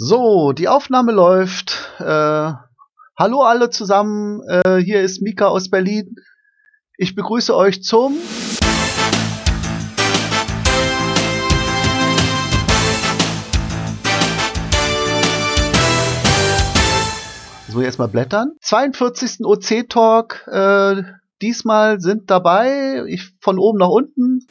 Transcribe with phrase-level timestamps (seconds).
[0.00, 1.92] So, die Aufnahme läuft.
[1.98, 2.52] Äh,
[3.18, 4.40] hallo alle zusammen.
[4.48, 6.14] Äh, hier ist Mika aus Berlin.
[6.96, 8.16] Ich begrüße euch zum
[17.66, 18.52] So, jetzt mal blättern.
[18.60, 19.44] 42.
[19.44, 20.46] OC-Talk.
[20.46, 21.02] Äh,
[21.42, 24.46] diesmal sind dabei, ich von oben nach unten.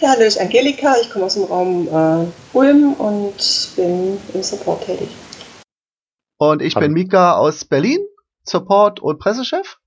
[0.00, 4.42] Ja, hallo, ich bin Angelika, ich komme aus dem Raum äh, Ulm und bin im
[4.42, 5.08] Support tätig.
[6.38, 6.86] Und ich hallo.
[6.86, 8.00] bin Mika aus Berlin,
[8.44, 9.78] Support und Pressechef.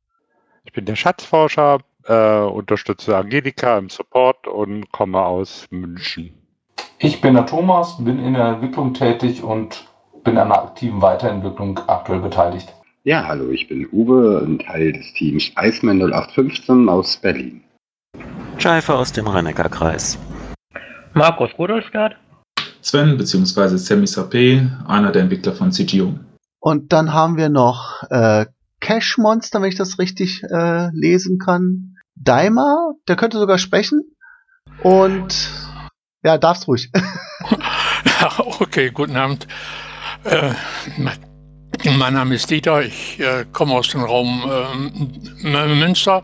[0.66, 6.34] Ich bin der Schatzforscher, äh, unterstütze Angelika im Support und komme aus München.
[7.00, 9.88] Ich bin der Thomas, bin in der Entwicklung tätig und
[10.24, 12.74] bin an einer aktiven Weiterentwicklung aktuell beteiligt.
[13.06, 17.62] Ja, hallo, ich bin Uwe, ein Teil des Teams Iceman 0815 aus Berlin.
[18.58, 20.18] Scheife aus dem rhein kreis
[21.14, 22.16] Markus Rudolstadt.
[22.80, 23.76] Sven bzw.
[23.76, 26.18] Sammy Sapé, einer der Entwickler von CGO.
[26.62, 28.46] Und dann haben wir noch äh,
[28.80, 31.98] Cash Monster, wenn ich das richtig äh, lesen kann.
[32.16, 34.16] Daima, der könnte sogar sprechen.
[34.82, 35.50] Und
[36.24, 36.90] ja, darfst ruhig.
[38.22, 39.46] ja, okay, guten Abend.
[40.24, 40.54] Äh,
[41.92, 44.50] mein Name ist Dieter, ich äh, komme aus dem Raum
[45.44, 46.24] äh, Münster.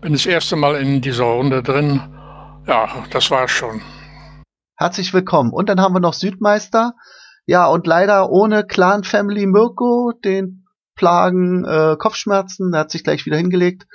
[0.00, 2.00] Bin das erste Mal in dieser Runde drin.
[2.66, 3.82] Ja, das war schon.
[4.76, 5.52] Herzlich willkommen.
[5.52, 6.94] Und dann haben wir noch Südmeister.
[7.46, 13.26] Ja, und leider ohne Clan Family Mirko, den Plagen äh, Kopfschmerzen, der hat sich gleich
[13.26, 13.86] wieder hingelegt.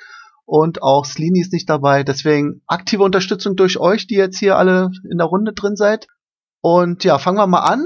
[0.45, 2.03] Und auch Slini ist nicht dabei.
[2.03, 6.07] Deswegen aktive Unterstützung durch euch, die jetzt hier alle in der Runde drin seid.
[6.61, 7.85] Und ja, fangen wir mal an.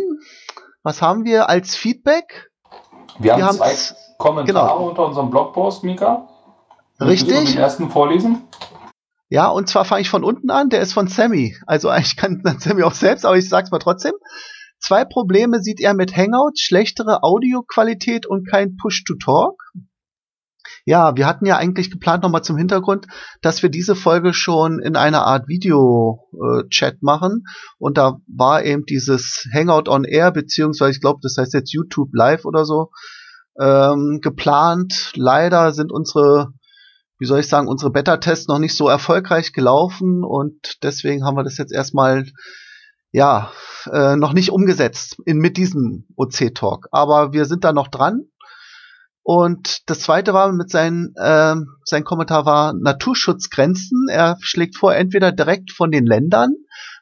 [0.83, 2.46] Was haben wir als Feedback?
[3.19, 4.89] Wir haben, wir haben zwei Kommentare genau.
[4.89, 6.27] unter unserem Blogpost, Mika.
[6.99, 7.37] Richtig.
[7.37, 8.43] Du den ersten vorlesen?
[9.29, 10.69] Ja, und zwar fange ich von unten an.
[10.69, 11.55] Der ist von Sammy.
[11.65, 14.13] Also eigentlich kann dann Sammy auch selbst, aber ich sag's mal trotzdem.
[14.79, 19.55] Zwei Probleme sieht er mit Hangouts, schlechtere Audioqualität und kein Push-to-Talk.
[20.87, 23.07] Ja, wir hatten ja eigentlich geplant nochmal zum Hintergrund,
[23.41, 27.43] dass wir diese Folge schon in einer Art Video-Chat äh, machen.
[27.77, 32.07] Und da war eben dieses Hangout on Air, beziehungsweise ich glaube, das heißt jetzt YouTube
[32.13, 32.91] Live oder so,
[33.59, 35.11] ähm, geplant.
[35.17, 36.53] Leider sind unsere,
[37.19, 41.43] wie soll ich sagen, unsere Beta-Tests noch nicht so erfolgreich gelaufen und deswegen haben wir
[41.43, 42.23] das jetzt erstmal
[43.11, 43.51] ja,
[43.91, 46.87] äh, noch nicht umgesetzt in, mit diesem OC-Talk.
[46.91, 48.29] Aber wir sind da noch dran
[49.29, 54.07] und das zweite war mit seinem, äh, sein Kommentar war Naturschutzgrenzen.
[54.09, 56.53] Er schlägt vor, entweder direkt von den Ländern,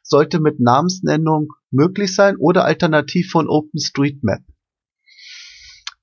[0.02, 4.40] sollte mit Namensnennung möglich sein, oder alternativ von OpenStreetMap.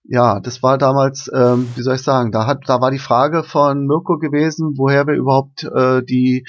[0.05, 3.43] Ja, das war damals, ähm, wie soll ich sagen, da hat, da war die Frage
[3.43, 6.45] von Mirko gewesen, woher wir überhaupt äh, die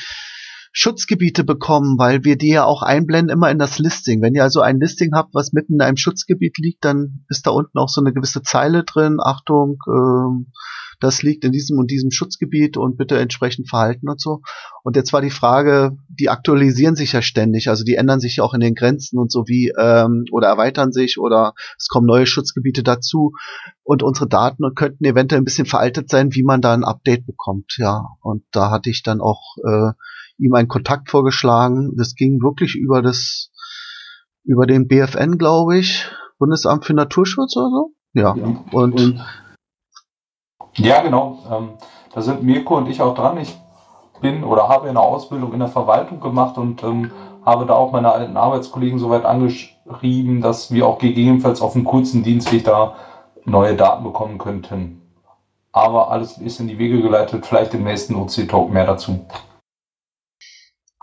[0.77, 4.21] Schutzgebiete bekommen, weil wir die ja auch einblenden immer in das Listing.
[4.21, 7.53] Wenn ihr also ein Listing habt, was mitten in einem Schutzgebiet liegt, dann ist da
[7.53, 9.19] unten auch so eine gewisse Zeile drin.
[9.23, 10.45] Achtung, äh,
[10.99, 14.41] das liegt in diesem und diesem Schutzgebiet und bitte entsprechend verhalten und so.
[14.83, 18.45] Und jetzt war die Frage, die aktualisieren sich ja ständig, also die ändern sich ja
[18.45, 22.27] auch in den Grenzen und so wie ähm, oder erweitern sich oder es kommen neue
[22.27, 23.33] Schutzgebiete dazu
[23.85, 27.77] und unsere Daten könnten eventuell ein bisschen veraltet sein, wie man da ein Update bekommt,
[27.79, 28.09] ja.
[28.23, 29.93] Und da hatte ich dann auch äh,
[30.39, 31.93] ihm einen Kontakt vorgeschlagen.
[31.97, 33.51] Das ging wirklich über das,
[34.45, 36.07] über den BFN, glaube ich,
[36.39, 37.91] Bundesamt für Naturschutz oder so.
[38.13, 38.45] Ja, ja.
[38.73, 39.25] Und, und,
[40.77, 41.39] ja, genau.
[41.51, 41.71] Ähm,
[42.13, 43.39] da sind Mirko und ich auch dran.
[43.39, 43.57] Ich
[44.21, 47.11] bin oder habe eine Ausbildung in der Verwaltung gemacht und ähm,
[47.45, 52.23] habe da auch meine alten Arbeitskollegen soweit angeschrieben, dass wir auch gegebenenfalls auf einem kurzen
[52.23, 52.95] Dienstweg da
[53.45, 55.03] neue Daten bekommen könnten.
[55.73, 59.27] Aber alles ist in die Wege geleitet, vielleicht im nächsten OC-Talk mehr dazu.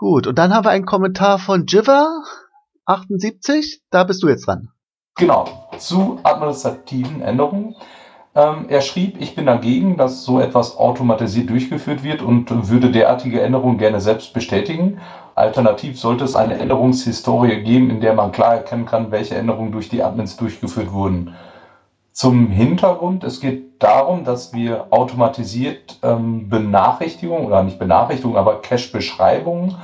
[0.02, 2.24] Gut, und dann haben wir einen Kommentar von Jiver
[2.86, 3.82] 78.
[3.88, 4.70] Da bist du jetzt dran.
[5.14, 7.76] Genau, zu administrativen Änderungen.
[8.34, 13.42] Ähm, er schrieb, ich bin dagegen, dass so etwas automatisiert durchgeführt wird und würde derartige
[13.42, 14.98] Änderungen gerne selbst bestätigen.
[15.36, 19.88] Alternativ sollte es eine Änderungshistorie geben, in der man klar erkennen kann, welche Änderungen durch
[19.88, 21.32] die Admins durchgeführt wurden.
[22.12, 29.76] Zum Hintergrund, es geht darum, dass wir automatisiert ähm, Benachrichtigungen oder nicht Benachrichtigungen, aber Cache-Beschreibungen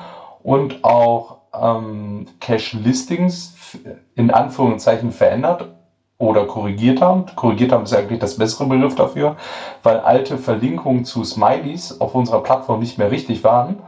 [0.48, 3.76] und auch ähm, Cache-Listings
[4.14, 5.68] in Anführungszeichen verändert
[6.16, 7.26] oder korrigiert haben.
[7.36, 9.36] Korrigiert haben ist eigentlich das bessere Begriff dafür,
[9.82, 13.80] weil alte Verlinkungen zu Smileys auf unserer Plattform nicht mehr richtig waren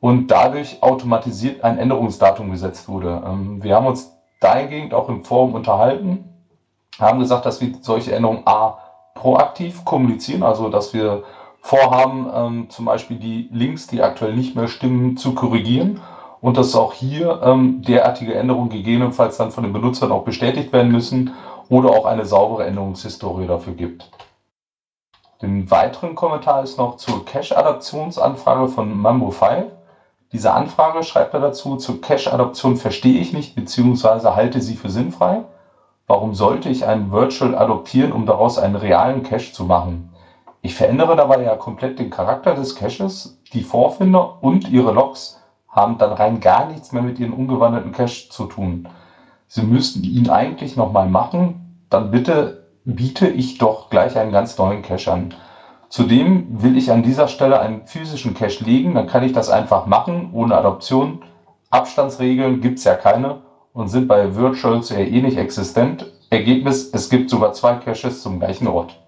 [0.00, 3.22] und dadurch automatisiert ein Änderungsdatum gesetzt wurde.
[3.24, 6.24] Ähm, wir haben uns dahingehend auch im Forum unterhalten
[6.98, 8.78] haben gesagt, dass wir solche Änderungen A
[9.14, 11.22] proaktiv kommunizieren, also dass wir
[11.60, 16.00] vorhaben, ähm, zum Beispiel die Links, die aktuell nicht mehr stimmen, zu korrigieren
[16.40, 20.90] und dass auch hier ähm, derartige Änderungen gegebenenfalls dann von den Benutzern auch bestätigt werden
[20.90, 21.34] müssen
[21.68, 24.10] oder auch eine saubere Änderungshistorie dafür gibt.
[25.42, 29.66] Den weiteren Kommentar ist noch zur Cache-Adaptionsanfrage von Mambo5.
[30.32, 34.30] Diese Anfrage schreibt er dazu, zur Cache-Adaption verstehe ich nicht bzw.
[34.34, 35.42] halte sie für sinnfrei.
[36.06, 40.09] Warum sollte ich einen Virtual adoptieren, um daraus einen realen Cache zu machen?
[40.62, 43.40] Ich verändere dabei ja komplett den Charakter des Caches.
[43.52, 48.28] Die Vorfinder und ihre Logs haben dann rein gar nichts mehr mit ihren umgewandelten Cache
[48.28, 48.88] zu tun.
[49.46, 54.82] Sie müssten ihn eigentlich nochmal machen, dann bitte biete ich doch gleich einen ganz neuen
[54.82, 55.34] Cache an.
[55.88, 59.86] Zudem will ich an dieser Stelle einen physischen Cache legen, dann kann ich das einfach
[59.86, 61.24] machen, ohne Adoption.
[61.70, 63.42] Abstandsregeln gibt es ja keine
[63.72, 66.12] und sind bei Virtuals eher eh nicht existent.
[66.30, 69.00] Ergebnis, es gibt sogar zwei Caches zum gleichen Ort.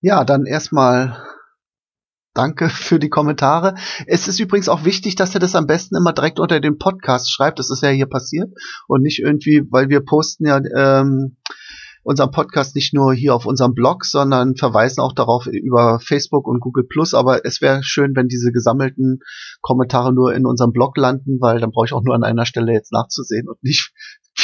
[0.00, 1.16] Ja, dann erstmal
[2.36, 3.74] Danke für die Kommentare.
[4.06, 7.32] Es ist übrigens auch wichtig, dass er das am besten immer direkt unter den Podcast
[7.32, 7.58] schreibt.
[7.58, 8.52] Das ist ja hier passiert
[8.86, 11.36] und nicht irgendwie, weil wir posten ja ähm,
[12.02, 16.60] unseren Podcast nicht nur hier auf unserem Blog, sondern verweisen auch darauf über Facebook und
[16.60, 17.14] Google Plus.
[17.14, 19.20] Aber es wäre schön, wenn diese gesammelten
[19.60, 22.72] Kommentare nur in unserem Blog landen, weil dann brauche ich auch nur an einer Stelle
[22.72, 23.92] jetzt nachzusehen und nicht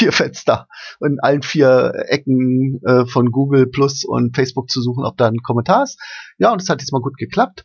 [0.02, 0.66] vier Fenster
[1.00, 5.42] in allen vier Ecken äh, von Google Plus und Facebook zu suchen, ob da ein
[5.44, 6.00] Kommentar ist.
[6.38, 7.64] Ja, und es hat jetzt mal gut geklappt.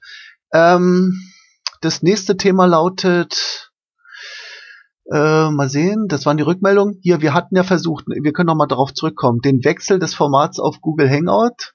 [0.53, 1.19] Ähm,
[1.81, 3.71] das nächste Thema lautet
[5.11, 6.99] äh, mal sehen, das waren die Rückmeldungen.
[7.01, 10.59] Hier, wir hatten ja versucht, wir können noch mal darauf zurückkommen, den Wechsel des Formats
[10.59, 11.73] auf Google Hangout.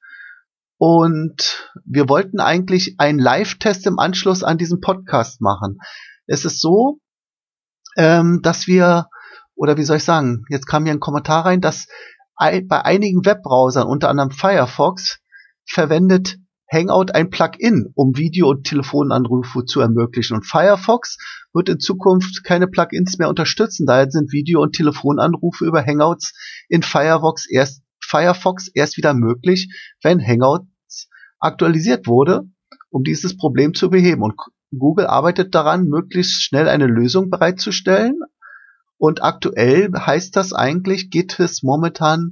[0.79, 5.79] Und wir wollten eigentlich einen Live-Test im Anschluss an diesen Podcast machen.
[6.27, 6.99] Es ist so,
[7.97, 9.09] ähm, dass wir,
[9.63, 11.87] oder wie soll ich sagen, jetzt kam hier ein Kommentar rein, dass
[12.37, 15.21] bei einigen Webbrowsern, unter anderem Firefox,
[15.65, 16.39] verwendet
[16.69, 20.35] Hangout ein Plugin, um Video- und Telefonanrufe zu ermöglichen.
[20.35, 21.17] Und Firefox
[21.53, 23.87] wird in Zukunft keine Plugins mehr unterstützen.
[23.87, 26.35] Daher sind Video- und Telefonanrufe über Hangouts
[26.69, 29.73] in Firefox erst, Firefox erst wieder möglich,
[30.03, 32.49] wenn Hangouts aktualisiert wurde,
[32.91, 34.23] um dieses Problem zu beheben.
[34.23, 34.35] Und
[34.77, 38.19] Google arbeitet daran, möglichst schnell eine Lösung bereitzustellen.
[39.03, 42.31] Und aktuell heißt das eigentlich, geht es momentan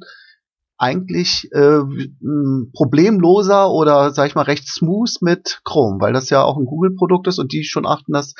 [0.78, 1.81] eigentlich äh,
[2.72, 7.26] problemloser oder sag ich mal recht smooth mit Chrome, weil das ja auch ein Google-Produkt
[7.26, 8.34] ist und die schon achten, dass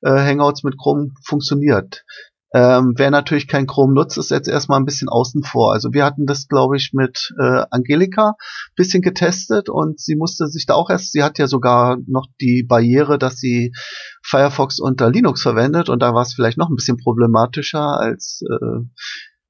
[0.00, 2.06] äh, Hangouts mit Chrome funktioniert.
[2.54, 5.72] Ähm, wer natürlich kein Chrome nutzt, ist jetzt erstmal ein bisschen außen vor.
[5.72, 8.36] Also wir hatten das, glaube ich, mit äh, Angelika
[8.76, 12.62] bisschen getestet und sie musste sich da auch erst, sie hat ja sogar noch die
[12.62, 13.72] Barriere, dass sie
[14.22, 18.86] Firefox unter Linux verwendet und da war es vielleicht noch ein bisschen problematischer als äh,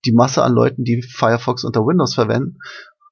[0.06, 2.56] die Masse an Leuten, die Firefox unter Windows verwenden.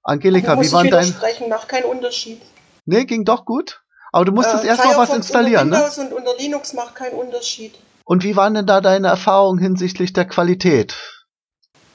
[0.03, 1.05] Angelika, wie war dein...
[1.05, 2.41] sprechen, macht keinen Unterschied.
[2.87, 3.83] Nee, ging doch gut.
[4.11, 6.05] Aber du musstest äh, erstmal was installieren, unter Windows ne?
[6.05, 7.75] und unter Linux macht keinen Unterschied.
[8.05, 10.95] Und wie waren denn da deine Erfahrungen hinsichtlich der Qualität?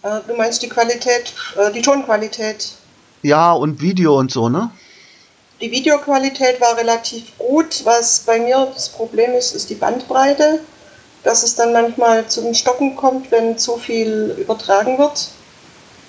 [0.04, 2.74] Äh, du meinst die Qualität, äh, die Tonqualität?
[3.22, 4.72] Ja, und Video und so, ne?
[5.60, 7.82] Die Videoqualität war relativ gut.
[7.84, 10.60] Was bei mir das Problem ist, ist die Bandbreite
[11.28, 15.30] dass es dann manchmal zum Stocken kommt, wenn zu viel übertragen wird.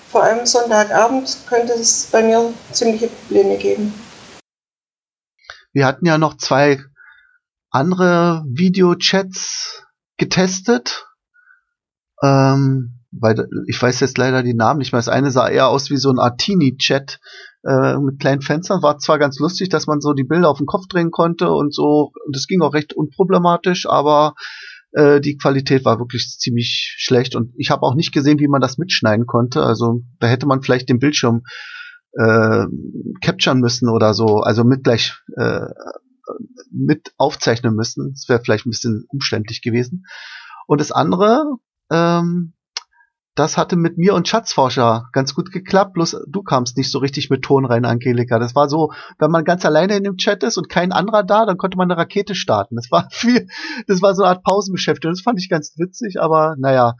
[0.09, 3.93] Vor allem Sonntagabend könnte es bei mir ziemliche Probleme geben.
[5.73, 6.79] Wir hatten ja noch zwei
[7.69, 9.83] andere Videochats
[10.19, 11.07] getestet.
[12.21, 14.99] Ähm, weil ich weiß jetzt leider die Namen nicht mehr.
[14.99, 17.19] Das eine sah eher aus wie so ein Artini-Chat
[17.63, 18.83] äh, mit kleinen Fenstern.
[18.83, 21.73] War zwar ganz lustig, dass man so die Bilder auf den Kopf drehen konnte und
[21.73, 22.11] so.
[22.31, 24.35] Das ging auch recht unproblematisch, aber
[24.91, 28.61] äh, die Qualität war wirklich ziemlich schlecht und ich habe auch nicht gesehen, wie man
[28.61, 29.63] das mitschneiden konnte.
[29.63, 31.41] Also da hätte man vielleicht den Bildschirm
[32.13, 32.65] äh,
[33.21, 35.67] capturen müssen oder so, also mit gleich äh,
[36.71, 38.13] mit aufzeichnen müssen.
[38.13, 40.05] Das wäre vielleicht ein bisschen umständlich gewesen.
[40.67, 41.55] Und das andere,
[41.91, 42.53] ähm,
[43.39, 47.29] das hatte mit mir und Schatzforscher ganz gut geklappt, bloß du kamst nicht so richtig
[47.29, 48.37] mit Ton rein, Angelika.
[48.37, 51.45] Das war so, wenn man ganz alleine in dem Chat ist und kein anderer da,
[51.45, 52.75] dann konnte man eine Rakete starten.
[52.75, 53.47] Das war viel,
[53.87, 55.13] das war so eine Art Pausenbeschäftigung.
[55.13, 56.95] Das fand ich ganz witzig, aber naja.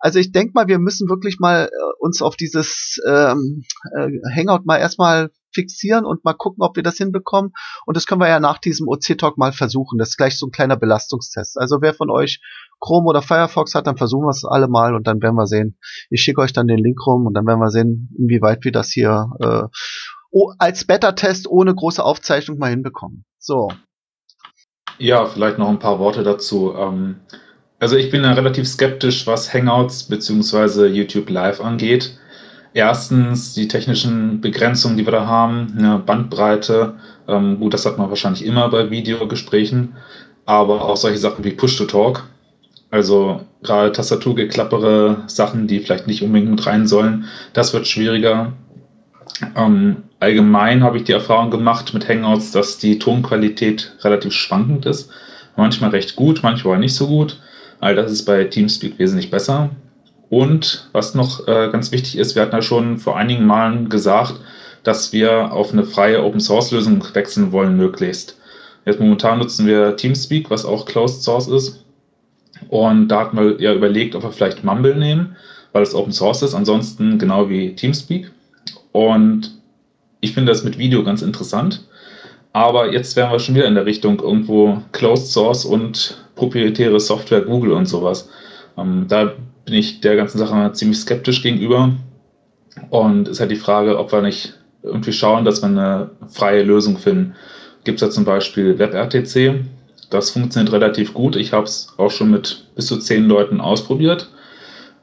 [0.00, 3.62] Also ich denke mal, wir müssen wirklich mal äh, uns auf dieses ähm,
[3.96, 7.52] äh, Hangout mal erstmal fixieren und mal gucken, ob wir das hinbekommen.
[7.86, 9.98] Und das können wir ja nach diesem OC-Talk mal versuchen.
[9.98, 11.58] Das ist gleich so ein kleiner Belastungstest.
[11.58, 12.40] Also wer von euch
[12.80, 15.78] Chrome oder Firefox hat, dann versuchen wir es alle mal und dann werden wir sehen.
[16.10, 18.90] Ich schicke euch dann den Link rum und dann werden wir sehen, inwieweit wir das
[18.90, 19.62] hier äh,
[20.58, 23.24] als Beta-Test ohne große Aufzeichnung mal hinbekommen.
[23.38, 23.68] So.
[24.98, 26.74] Ja, vielleicht noch ein paar Worte dazu.
[26.76, 27.16] Ähm,
[27.78, 30.86] also ich bin ja relativ skeptisch, was Hangouts bzw.
[30.86, 32.18] YouTube Live angeht.
[32.72, 36.96] Erstens die technischen Begrenzungen, die wir da haben, eine Bandbreite.
[37.26, 39.96] Ähm, gut, das hat man wahrscheinlich immer bei Videogesprächen,
[40.44, 42.24] aber auch solche Sachen wie Push-to-Talk
[42.96, 48.54] Also gerade Tastaturgeklappere, Sachen, die vielleicht nicht unbedingt mit rein sollen, das wird schwieriger.
[49.54, 55.10] Ähm, allgemein habe ich die Erfahrung gemacht mit Hangouts, dass die Tonqualität relativ schwankend ist.
[55.58, 57.38] Manchmal recht gut, manchmal nicht so gut.
[57.80, 59.68] All das ist bei Teamspeak wesentlich besser.
[60.30, 64.40] Und was noch äh, ganz wichtig ist, wir hatten ja schon vor einigen Malen gesagt,
[64.84, 68.38] dass wir auf eine freie Open Source Lösung wechseln wollen, möglichst.
[68.86, 71.85] Jetzt momentan nutzen wir Teamspeak, was auch Closed Source ist.
[72.68, 75.36] Und da hatten wir ja überlegt, ob wir vielleicht Mumble nehmen,
[75.72, 76.54] weil es Open Source ist.
[76.54, 78.30] Ansonsten genau wie Teamspeak.
[78.92, 79.52] Und
[80.20, 81.84] ich finde das mit Video ganz interessant.
[82.52, 87.42] Aber jetzt wären wir schon wieder in der Richtung irgendwo Closed Source und proprietäre Software,
[87.42, 88.30] Google und sowas.
[88.78, 89.32] Ähm, da
[89.66, 91.92] bin ich der ganzen Sache ziemlich skeptisch gegenüber.
[92.90, 96.62] Und es ist halt die Frage, ob wir nicht irgendwie schauen, dass wir eine freie
[96.62, 97.34] Lösung finden.
[97.84, 99.60] Gibt es ja zum Beispiel WebRTC.
[100.10, 101.36] Das funktioniert relativ gut.
[101.36, 104.28] Ich habe es auch schon mit bis zu zehn Leuten ausprobiert.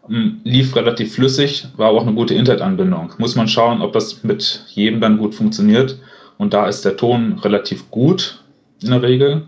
[0.10, 3.14] Ähm, lief relativ flüssig, war aber auch eine gute Internetanbindung.
[3.18, 6.00] Muss man schauen, ob das mit jedem dann gut funktioniert.
[6.38, 8.40] Und da ist der Ton relativ gut
[8.82, 9.44] in der Regel.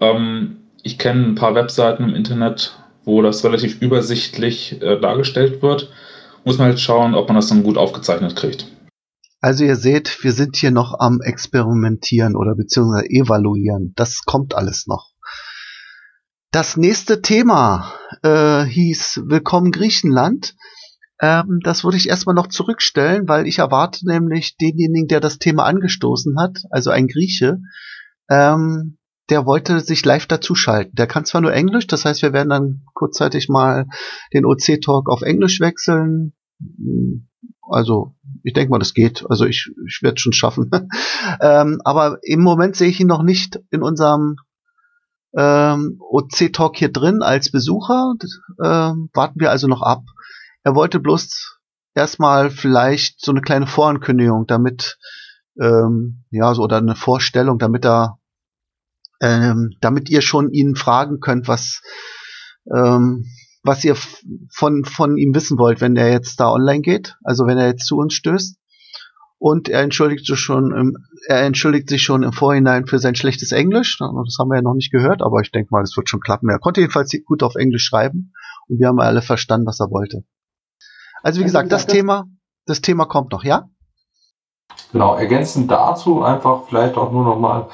[0.00, 5.90] Ähm, ich kenne ein paar Webseiten im Internet, wo das relativ übersichtlich äh, dargestellt wird.
[6.44, 8.66] Muss man halt schauen, ob man das dann gut aufgezeichnet kriegt.
[9.44, 13.92] Also ihr seht, wir sind hier noch am Experimentieren oder beziehungsweise evaluieren.
[13.94, 15.10] Das kommt alles noch.
[16.50, 20.56] Das nächste Thema äh, hieß Willkommen Griechenland.
[21.20, 25.64] Ähm, das würde ich erstmal noch zurückstellen, weil ich erwarte nämlich denjenigen, der das Thema
[25.64, 27.58] angestoßen hat, also ein Grieche,
[28.30, 28.96] ähm,
[29.28, 30.94] der wollte sich live dazuschalten.
[30.94, 33.88] Der kann zwar nur Englisch, das heißt, wir werden dann kurzzeitig mal
[34.32, 36.32] den OC-Talk auf Englisch wechseln.
[37.60, 39.24] Also, ich denke mal, das geht.
[39.28, 40.70] Also, ich, ich werde es schon schaffen.
[41.40, 44.36] ähm, aber im Moment sehe ich ihn noch nicht in unserem
[45.36, 48.14] ähm, OC-Talk hier drin als Besucher.
[48.62, 50.02] Ähm, warten wir also noch ab.
[50.62, 51.58] Er wollte bloß
[51.94, 54.98] erstmal vielleicht so eine kleine Vorankündigung, damit,
[55.60, 58.18] ähm, ja, so oder eine Vorstellung, damit er,
[59.20, 61.80] ähm, damit ihr schon ihn fragen könnt, was,
[62.74, 63.26] ähm,
[63.64, 63.96] was ihr
[64.50, 67.86] von, von ihm wissen wollt, wenn er jetzt da online geht, also wenn er jetzt
[67.86, 68.58] zu uns stößt.
[69.38, 70.96] Und er entschuldigt sich schon, im,
[71.28, 73.98] er entschuldigt sich schon im Vorhinein für sein schlechtes Englisch.
[73.98, 76.48] Das haben wir ja noch nicht gehört, aber ich denke mal, es wird schon klappen.
[76.48, 78.32] Er konnte jedenfalls gut auf Englisch schreiben
[78.68, 80.24] und wir haben alle verstanden, was er wollte.
[81.22, 82.26] Also wie gesagt, das Thema,
[82.66, 83.68] das Thema kommt noch, ja?
[84.92, 87.68] Genau, ergänzend dazu einfach vielleicht auch nur nochmal,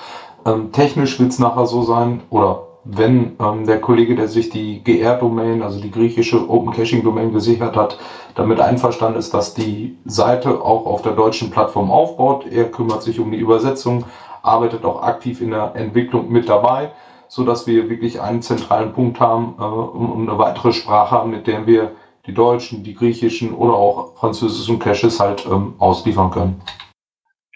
[0.46, 4.82] ähm, technisch wird es nachher so sein, oder wenn ähm, der Kollege, der sich die
[4.82, 7.98] GR-Domain, also die griechische Open Caching-Domain gesichert hat,
[8.34, 12.46] damit einverstanden ist, dass die Seite auch auf der deutschen Plattform aufbaut.
[12.50, 14.04] Er kümmert sich um die Übersetzung,
[14.42, 16.92] arbeitet auch aktiv in der Entwicklung mit dabei,
[17.28, 21.46] so dass wir wirklich einen zentralen Punkt haben äh, und eine weitere Sprache haben, mit
[21.46, 21.92] der wir
[22.26, 26.62] die deutschen, die griechischen oder auch französischen Caches halt ähm, ausliefern können.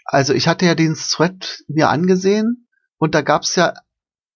[0.05, 2.67] Also ich hatte ja den Thread mir angesehen
[2.97, 3.73] und da gab's ja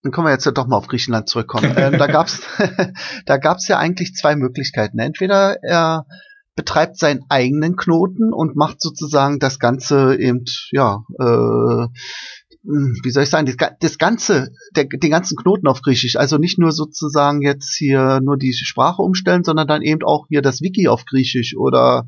[0.01, 1.73] dann können wir jetzt ja doch mal auf Griechenland zurückkommen.
[1.77, 2.41] ähm, da gab's,
[3.25, 4.99] da gab's ja eigentlich zwei Möglichkeiten.
[4.99, 6.05] Entweder er
[6.55, 11.87] betreibt seinen eigenen Knoten und macht sozusagen das Ganze eben, ja, äh,
[12.63, 16.17] wie soll ich sagen, das, das ganze, der, den ganzen Knoten auf Griechisch.
[16.17, 20.41] Also nicht nur sozusagen jetzt hier nur die Sprache umstellen, sondern dann eben auch hier
[20.41, 22.07] das Wiki auf Griechisch oder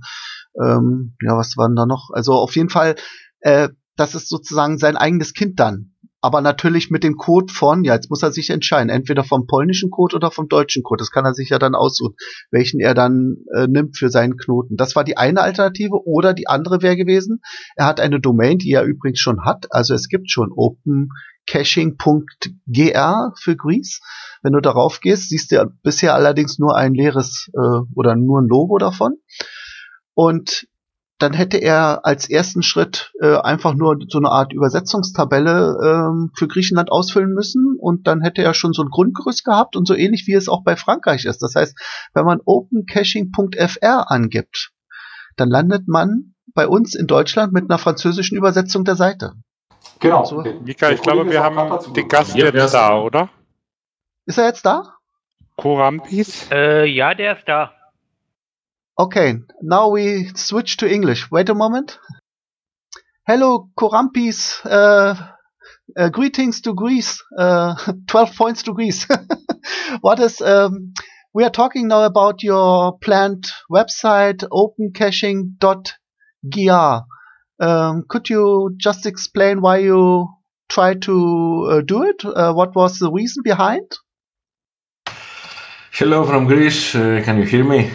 [0.62, 2.10] ähm, ja, was war denn da noch?
[2.12, 2.96] Also auf jeden Fall,
[3.40, 5.91] äh, das ist sozusagen sein eigenes Kind dann
[6.22, 9.90] aber natürlich mit dem Code von, ja, jetzt muss er sich entscheiden, entweder vom polnischen
[9.90, 11.02] Code oder vom deutschen Code.
[11.02, 12.14] Das kann er sich ja dann aussuchen,
[12.52, 14.78] welchen er dann äh, nimmt für seinen Knoten.
[14.78, 17.42] Das war die eine Alternative oder die andere wäre gewesen,
[17.76, 23.56] er hat eine Domain, die er übrigens schon hat, also es gibt schon opencaching.gr für
[23.56, 24.00] Greece.
[24.44, 28.48] Wenn du darauf gehst, siehst du bisher allerdings nur ein leeres äh, oder nur ein
[28.48, 29.16] Logo davon.
[30.14, 30.68] Und
[31.22, 36.48] dann hätte er als ersten Schritt äh, einfach nur so eine Art Übersetzungstabelle ähm, für
[36.48, 40.26] Griechenland ausfüllen müssen und dann hätte er schon so ein Grundgerüst gehabt und so ähnlich
[40.28, 41.42] wie es auch bei Frankreich ist.
[41.42, 41.78] Das heißt,
[42.14, 44.72] wenn man opencaching.fr angibt,
[45.38, 49.34] dann landet man bei uns in Deutschland mit einer französischen Übersetzung der Seite.
[50.00, 50.26] Genau.
[50.26, 50.44] So.
[50.64, 53.30] Mika, ich glaube, wir haben den Gast ja, jetzt da, oder?
[54.26, 54.96] Ist er jetzt da?
[55.56, 56.50] Korampis?
[56.52, 57.72] Äh, ja, der ist da.
[59.00, 61.32] Okay, now we switch to English.
[61.32, 61.98] Wait a moment.
[63.26, 64.60] Hello, Korampis.
[64.66, 65.16] Uh,
[65.98, 67.22] uh, greetings to Greece.
[67.38, 67.76] Uh,
[68.08, 69.08] 12 points to Greece.
[70.02, 70.94] what is, um,
[71.34, 77.06] we are talking now about your planned website, opencaching.gr.
[77.60, 80.28] Um, could you just explain why you
[80.70, 82.26] tried to uh, do it?
[82.26, 83.92] Uh, what was the reason behind?
[85.92, 86.96] Hello from Greece.
[86.96, 87.92] Uh, can you hear me?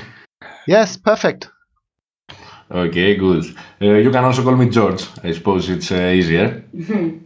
[0.67, 1.49] Yes, perfect.
[2.71, 3.45] Okay, good.
[3.81, 5.07] Uh, you can also call me George.
[5.23, 6.65] I suppose it's uh, easier.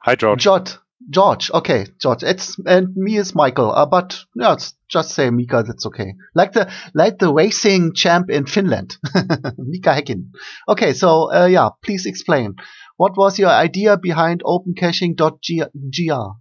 [0.00, 0.42] Hi, George.
[0.42, 0.76] George.
[1.10, 1.50] George.
[1.52, 2.22] Okay, George.
[2.24, 3.70] It's and me is Michael.
[3.70, 5.62] Uh, but yeah, it's just say Mika.
[5.66, 6.14] That's okay.
[6.34, 8.96] Like the like the racing champ in Finland,
[9.58, 10.32] Mika Häkkinen.
[10.68, 12.56] Okay, so uh, yeah, please explain.
[12.96, 16.34] What was your idea behind opencaching.gr?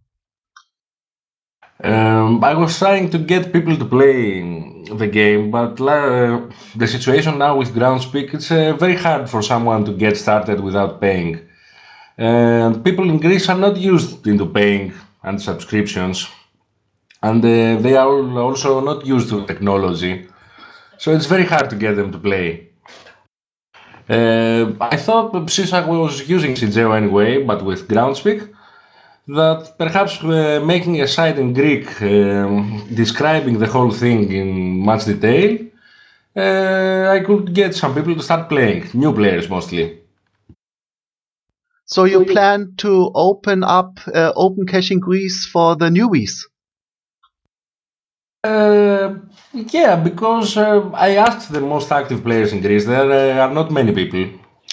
[1.84, 4.42] Um, I was trying to get people to play
[4.96, 6.42] the game, but uh,
[6.76, 11.00] the situation now with Groundspeak, it's uh, very hard for someone to get started without
[11.00, 11.40] paying.
[12.18, 14.92] And people in Greece are not used into paying
[15.22, 16.28] and subscriptions,
[17.22, 20.28] and uh, they are also not used to technology.
[20.98, 22.70] So it's very hard to get them to play.
[24.10, 28.50] Uh, I thought since I was using CGO anyway, but with Groundspeak,
[29.28, 35.06] that perhaps uh, making a site in Greek um, describing the whole thing in much
[35.06, 35.60] detail,
[36.36, 40.00] uh, I could get some people to start playing, new players mostly.
[41.86, 46.44] So you plan to open up uh, Open Caching Greece for the newbies?
[48.44, 49.16] Uh,
[49.54, 52.86] yeah, because uh, I asked the most active players in Greece.
[52.86, 54.26] There uh, are not many people.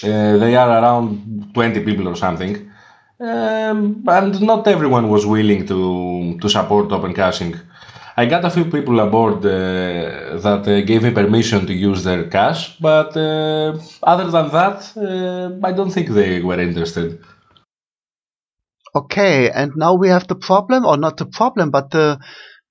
[0.03, 2.69] Uh, they are around 20 people or something.
[3.19, 7.55] Um, and not everyone was willing to, to support open caching.
[8.17, 12.29] I got a few people aboard uh, that uh, gave me permission to use their
[12.29, 17.19] cache, but uh, other than that, uh, I don't think they were interested.
[18.95, 22.19] Okay, and now we have the problem, or not the problem, but the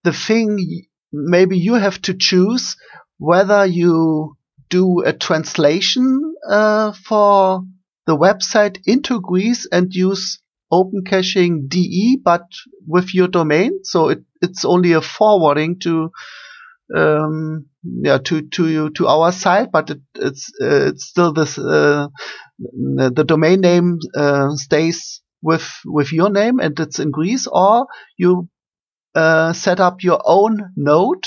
[0.03, 0.59] the thing.
[1.13, 2.77] Maybe you have to choose
[3.19, 4.37] whether you
[4.69, 7.63] do a translation uh, for
[8.07, 12.47] the website into Greece and use open caching DE, but
[12.87, 13.81] with your domain.
[13.85, 16.11] So it, it's only a forwarding to,
[16.95, 22.09] um, yeah, to, to, to our site, but it, it's, uh, it's still this, uh,
[22.59, 27.87] the domain name, uh, stays with, with your name and it's in Greece or
[28.19, 28.49] you,
[29.15, 31.27] uh, set up your own node,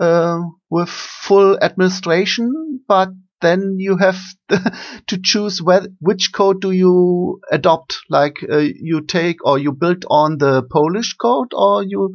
[0.00, 4.18] uh, with full administration, but then you have
[5.06, 7.98] to choose where, which code do you adopt.
[8.08, 12.14] Like uh, you take or you build on the Polish code or you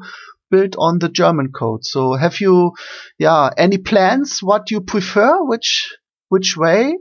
[0.50, 1.86] build on the German code.
[1.86, 2.74] So have you,
[3.18, 4.40] yeah, any plans?
[4.42, 5.44] What you prefer?
[5.44, 5.96] Which
[6.30, 6.98] which way?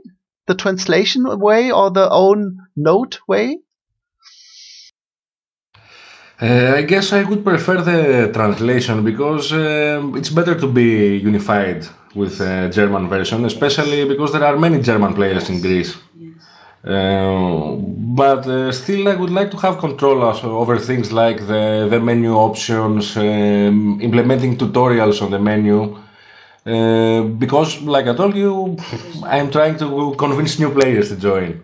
[0.47, 3.59] The translation way or the own note way?
[6.41, 11.87] Uh, I guess I would prefer the translation because uh, it's better to be unified
[12.15, 15.97] with the German version, especially because there are many German players in Greece.
[16.83, 21.99] Uh, but uh, still, I would like to have control over things like the, the
[21.99, 25.95] menu options, um, implementing tutorials on the menu.
[26.65, 28.77] Uh, because, like I told you,
[29.23, 31.61] I'm trying to convince new players to join.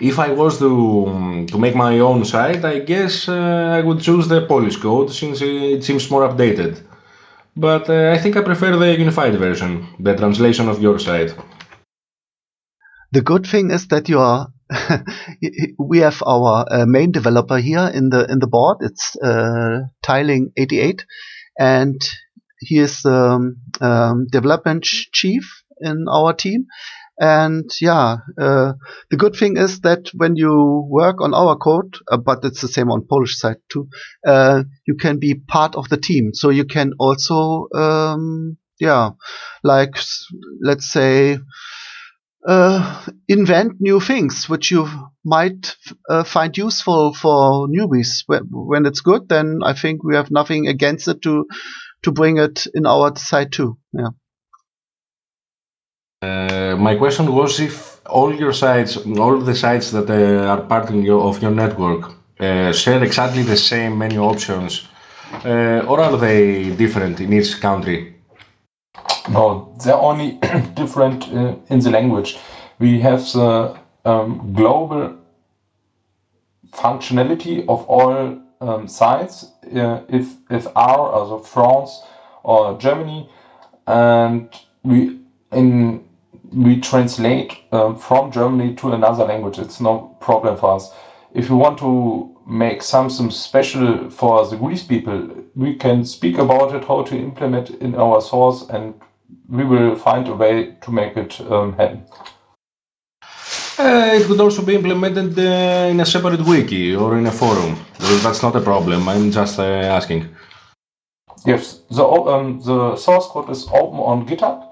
[0.00, 4.28] If I was to to make my own site, I guess uh, I would choose
[4.28, 6.82] the Polish code since it seems more updated.
[7.58, 11.34] But uh, I think I prefer the unified version, the translation of your site.
[13.10, 14.52] The good thing is that you are.
[15.78, 18.78] we have our uh, main developer here in the in the board.
[18.80, 21.00] It's uh, Tiling88,
[21.58, 22.00] and
[22.60, 25.42] he is the um, um, development chief
[25.80, 26.66] in our team.
[27.20, 28.72] And yeah, uh,
[29.10, 32.68] the good thing is that when you work on our code, uh, but it's the
[32.68, 33.88] same on Polish side too,
[34.26, 36.30] uh, you can be part of the team.
[36.32, 39.10] So you can also, um, yeah,
[39.64, 39.98] like
[40.62, 41.38] let's say,
[42.46, 44.88] uh, invent new things which you
[45.24, 45.76] might
[46.08, 48.24] uh, find useful for newbies.
[48.28, 51.46] When it's good, then I think we have nothing against it to
[52.04, 53.76] to bring it in our side too.
[53.92, 54.10] Yeah.
[56.20, 60.90] Uh, my question was if all your sites, all the sites that uh, are part
[60.90, 64.88] your, of your network, uh, share exactly the same menu options,
[65.44, 68.16] uh, or are they different in each country?
[69.28, 70.32] No, they're only
[70.74, 72.36] different uh, in the language.
[72.80, 75.16] We have the um, global
[76.72, 79.52] functionality of all um, sites.
[79.62, 82.02] If if R, also France
[82.42, 83.28] or Germany,
[83.86, 84.48] and
[84.82, 85.20] we
[85.52, 86.07] in
[86.52, 89.58] we translate um, from Germany to another language.
[89.58, 90.92] It's no problem for us.
[91.34, 96.74] If you want to make something special for the Greece people, we can speak about
[96.74, 98.94] it, how to implement in our source, and
[99.48, 102.04] we will find a way to make it um, happen.
[103.78, 107.76] Uh, it could also be implemented uh, in a separate wiki or in a forum.
[108.22, 109.08] That's not a problem.
[109.08, 110.28] I'm just uh, asking.
[111.46, 114.67] Yes, the, um, the source code is open on GitHub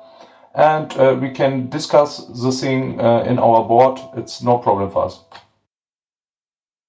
[0.56, 4.00] and uh, we can discuss the thing uh, in our board.
[4.16, 5.20] It's no problem for us.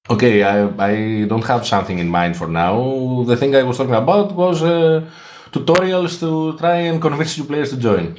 [0.09, 3.23] Okay, I, I don't have something in mind for now.
[3.27, 5.05] The thing I was talking about was uh,
[5.51, 8.17] tutorials to try and convince new players to join.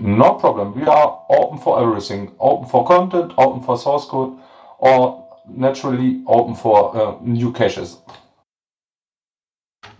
[0.00, 0.74] No problem.
[0.74, 2.32] We are open for everything.
[2.40, 4.36] Open for content, open for source code,
[4.78, 7.98] or naturally open for uh, new caches.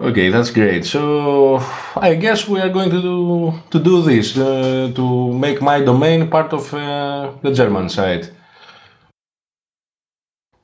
[0.01, 0.85] Okay, that's great.
[0.85, 1.59] So
[1.97, 6.29] I guess we are going to do to do this uh, to make my domain
[6.29, 8.31] part of uh, the German side.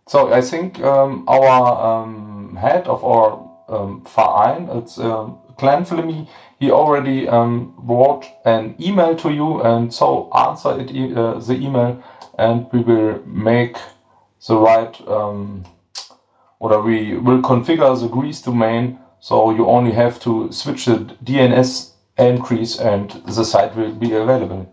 [0.08, 3.28] So I think um, our um, head of our
[3.68, 4.96] um, Verein, it's
[5.58, 11.14] Clan Flimmy, he already um, wrote an email to you, and so answer it e-
[11.14, 12.02] uh, the email,
[12.38, 13.76] and we will make
[14.46, 15.64] the right, um,
[16.60, 21.90] or we will configure the Greece domain, so you only have to switch the DNS
[22.16, 24.72] entries and the site will be available.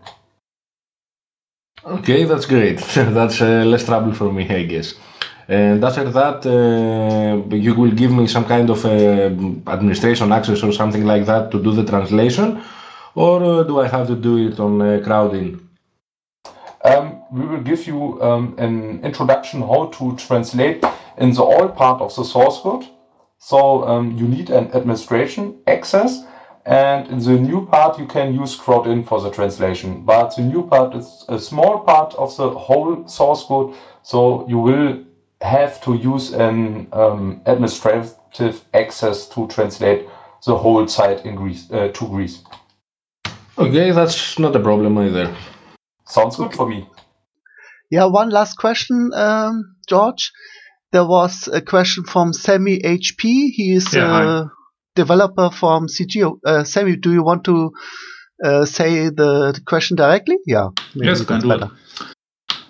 [1.84, 2.78] Okay, that's great.
[2.94, 4.94] that's uh, less trouble for me, I guess.
[5.48, 8.90] And after that, uh, you will give me some kind of uh,
[9.74, 12.62] administration access or something like that to do the translation,
[13.16, 15.60] or uh, do I have to do it on uh, Crowdin?
[16.84, 20.84] Um, we will give you um, an introduction how to translate
[21.18, 22.86] in the old part of the source code.
[23.44, 26.24] So um, you need an administration access,
[26.64, 30.02] and in the new part you can use Crowdin for the translation.
[30.02, 34.56] But the new part is a small part of the whole source code, so you
[34.56, 35.04] will
[35.42, 40.08] have to use an um, administrative access to translate
[40.46, 42.44] the whole site in Greece uh, to Greece.
[43.58, 45.36] Okay, that's not a problem either.
[46.06, 46.88] Sounds good for me.
[47.90, 50.32] Yeah, one last question, um, George.
[50.94, 53.50] There was a question from Sammy HP.
[53.50, 54.44] He is Yeah, a
[54.94, 56.38] developer from CGO.
[56.46, 57.72] Uh, Sammy, do you want to
[58.44, 60.36] uh, say the, question directly?
[60.46, 60.68] Yeah.
[60.94, 61.58] maybe Yes, I can do it.
[61.58, 61.72] better.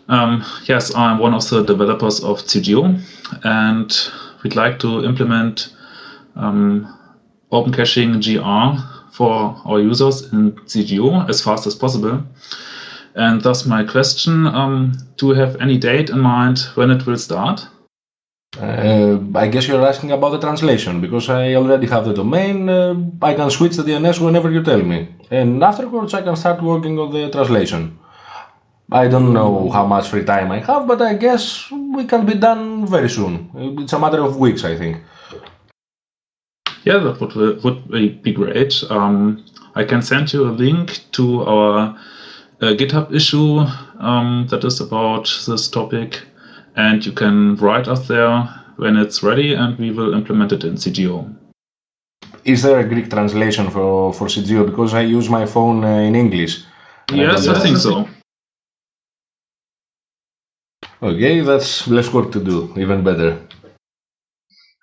[0.08, 2.98] Um, yes, I'm one of the developers of CGO,
[3.44, 4.10] and
[4.42, 5.74] we'd like to implement
[6.34, 6.88] um,
[7.52, 8.80] Open Caching GR
[9.12, 12.22] for our users in CGO as fast as possible.
[13.14, 17.18] And thus, my question: um, Do you have any date in mind when it will
[17.18, 17.68] start?
[18.60, 22.68] Uh, I guess you're asking about the translation because I already have the domain.
[22.68, 26.62] Uh, I can switch the DNS whenever you tell me, and afterwards I can start
[26.62, 27.98] working on the translation.
[28.92, 32.34] I don't know how much free time I have, but I guess we can be
[32.34, 33.50] done very soon.
[33.80, 34.98] It's a matter of weeks, I think.
[36.84, 38.84] Yeah, that would would be great.
[38.90, 41.98] Um, I can send you a link to our
[42.60, 43.66] uh, GitHub issue
[43.98, 46.22] um, that is about this topic,
[46.76, 50.74] and you can write us there when it's ready, and we will implement it in
[50.74, 51.34] CGO.
[52.44, 54.66] Is there a Greek translation for for CGO?
[54.66, 56.64] Because I use my phone uh, in English.
[57.12, 58.08] Yes, don't I think so.
[61.02, 62.72] Okay, that's less work to do.
[62.76, 63.38] Even better.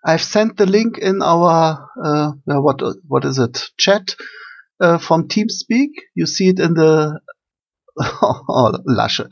[0.05, 4.15] I've sent the link in our uh, uh, what what is it chat
[4.79, 5.89] uh, from TeamSpeak.
[6.15, 7.19] You see it in the
[7.99, 9.31] oh, Lasche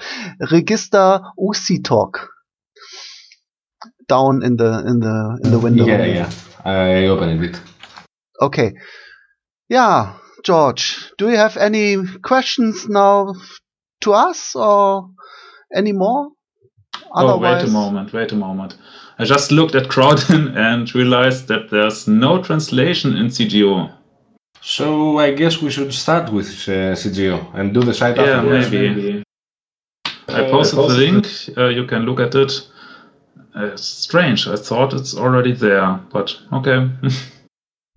[0.51, 2.29] Register UC Talk
[4.09, 5.85] down in the in the in the window.
[5.85, 6.29] Yeah, yeah.
[6.65, 7.61] I opened it.
[8.41, 8.73] Okay.
[9.69, 13.33] Yeah, George, do you have any questions now
[14.01, 15.09] to us or
[15.75, 16.29] any more?
[17.11, 18.75] Oh, wait a moment, wait a moment.
[19.19, 23.91] I just looked at Crowdin and realized that there's no translation in CGO.
[24.61, 28.71] So I guess we should start with uh, CGO and do the site Yeah, afterwards.
[28.71, 29.23] maybe.
[30.27, 31.25] I Uh, posted the link.
[31.57, 32.51] Uh, you can look at it.
[33.59, 34.47] Uh, strange.
[34.47, 36.89] I thought it's already there, but okay.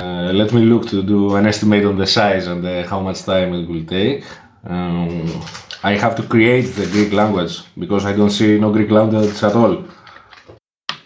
[0.00, 3.22] Uh, let me look to do an estimate on the size and uh, how much
[3.22, 4.24] time it will take.
[4.66, 5.40] Um,
[5.84, 9.54] I have to create the Greek language because I don't see no Greek language at
[9.54, 9.84] all.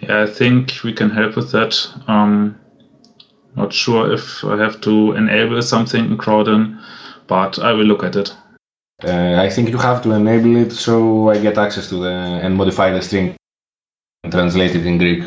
[0.01, 1.75] yeah, I think we can help with that.
[2.09, 2.59] Um,
[3.55, 6.81] not sure if I have to enable something in Crowdin,
[7.27, 8.35] but I will look at it.
[9.05, 12.57] Uh, I think you have to enable it so I get access to the and
[12.57, 13.36] modify the string
[14.27, 15.23] and translate it in Greek.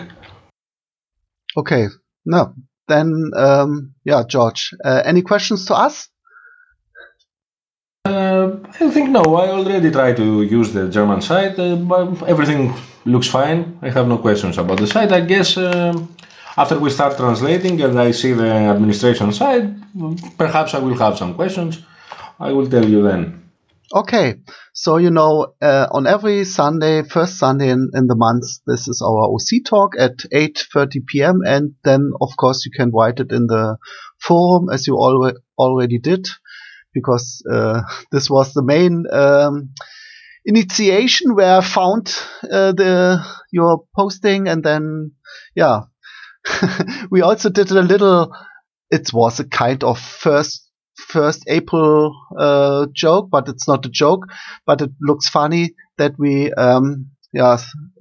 [1.55, 1.87] Okay.
[2.25, 2.53] No.
[2.87, 4.71] Then um, yeah, George.
[4.83, 6.09] Uh, any questions to us?
[8.05, 9.23] Uh, I think no.
[9.35, 11.57] I already tried to use the German site.
[11.57, 12.73] Uh, but everything
[13.05, 13.77] looks fine.
[13.81, 15.11] I have no questions about the site.
[15.11, 16.15] I guess um
[16.57, 19.65] after we start translating and I see the administration side,
[20.37, 21.79] perhaps I will have some questions.
[22.39, 23.48] I will tell you then.
[23.91, 24.35] Okay,
[24.71, 29.01] so you know, uh, on every Sunday, first Sunday in, in the month, this is
[29.01, 31.39] our OC talk at 8:30 p.m.
[31.43, 33.77] And then, of course, you can write it in the
[34.21, 36.27] forum as you already already did,
[36.93, 39.71] because uh, this was the main um,
[40.45, 45.13] initiation where I found uh, the your posting, and then
[45.55, 45.81] yeah,
[47.09, 48.35] we also did a little.
[48.91, 50.68] It was a kind of first
[51.07, 54.25] first April uh, joke, but it's not a joke.
[54.65, 57.57] But it looks funny that we um, yeah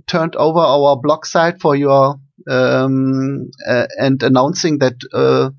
[0.06, 5.50] turned over our blog site for your um, uh, and announcing that uh,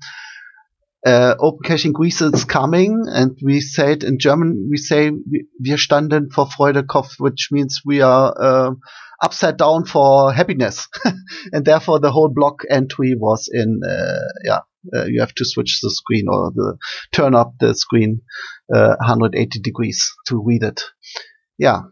[1.06, 4.68] uh, Open Caching Greece is coming, and we say it in German.
[4.70, 8.72] We say wir standen vor Freude Kopf, which means we are uh,
[9.22, 10.88] upside down for happiness,
[11.52, 14.60] and therefore the whole block entry was in uh, yeah.
[14.96, 16.74] Uh, you have to switch the screen or the
[17.12, 18.22] turn up the screen
[18.74, 20.82] uh, 180 degrees to read it.
[21.58, 21.82] Yeah.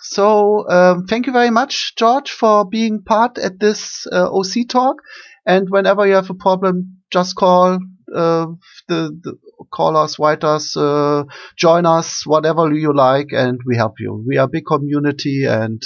[0.00, 4.96] So um, thank you very much, George, for being part at this uh, OC talk.
[5.44, 7.80] And whenever you have a problem, just call
[8.14, 8.46] uh,
[8.88, 9.36] the, the
[9.72, 11.24] call us, write us, uh,
[11.56, 14.24] join us, whatever you like, and we help you.
[14.26, 15.82] We are a big community, and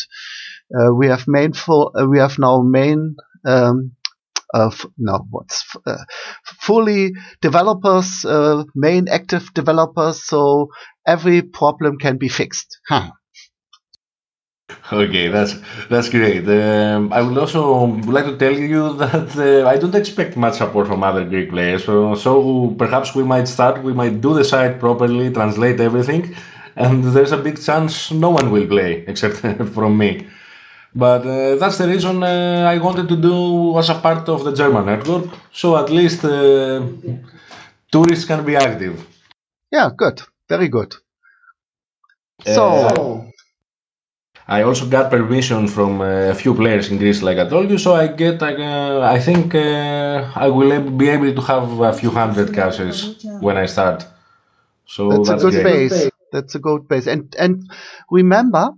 [0.95, 3.17] we have main full, we have now main.
[3.45, 3.93] Um,
[4.55, 6.05] uh, no, what's uh,
[6.45, 10.69] fully developers, uh, main active developers, so
[11.07, 12.79] every problem can be fixed.
[12.87, 13.11] Huh.
[14.93, 15.55] Okay, that's
[15.89, 16.47] that's great.
[16.49, 20.87] Um, I would also like to tell you that uh, I don't expect much support
[20.87, 21.85] from other Greek players.
[21.85, 23.83] So, so perhaps we might start.
[23.83, 26.35] We might do the site properly, translate everything,
[26.77, 29.37] and there's a big chance no one will play except
[29.75, 30.27] from me.
[30.95, 34.53] But uh, that's the reason uh, I wanted to do as a part of the
[34.53, 36.83] German network, so at least uh,
[37.91, 39.07] tourists can be active.
[39.71, 40.95] Yeah, good, very good.
[42.47, 43.33] Uh, So,
[44.49, 47.79] I also got permission from uh, a few players in Greece, like I told you.
[47.79, 52.11] So I get, uh, I think uh, I will be able to have a few
[52.11, 54.05] hundred caches when I start.
[54.87, 55.91] So that's, that's, a good great.
[55.91, 56.11] base.
[56.33, 57.07] That's a good base.
[57.07, 57.71] And and
[58.11, 58.71] remember,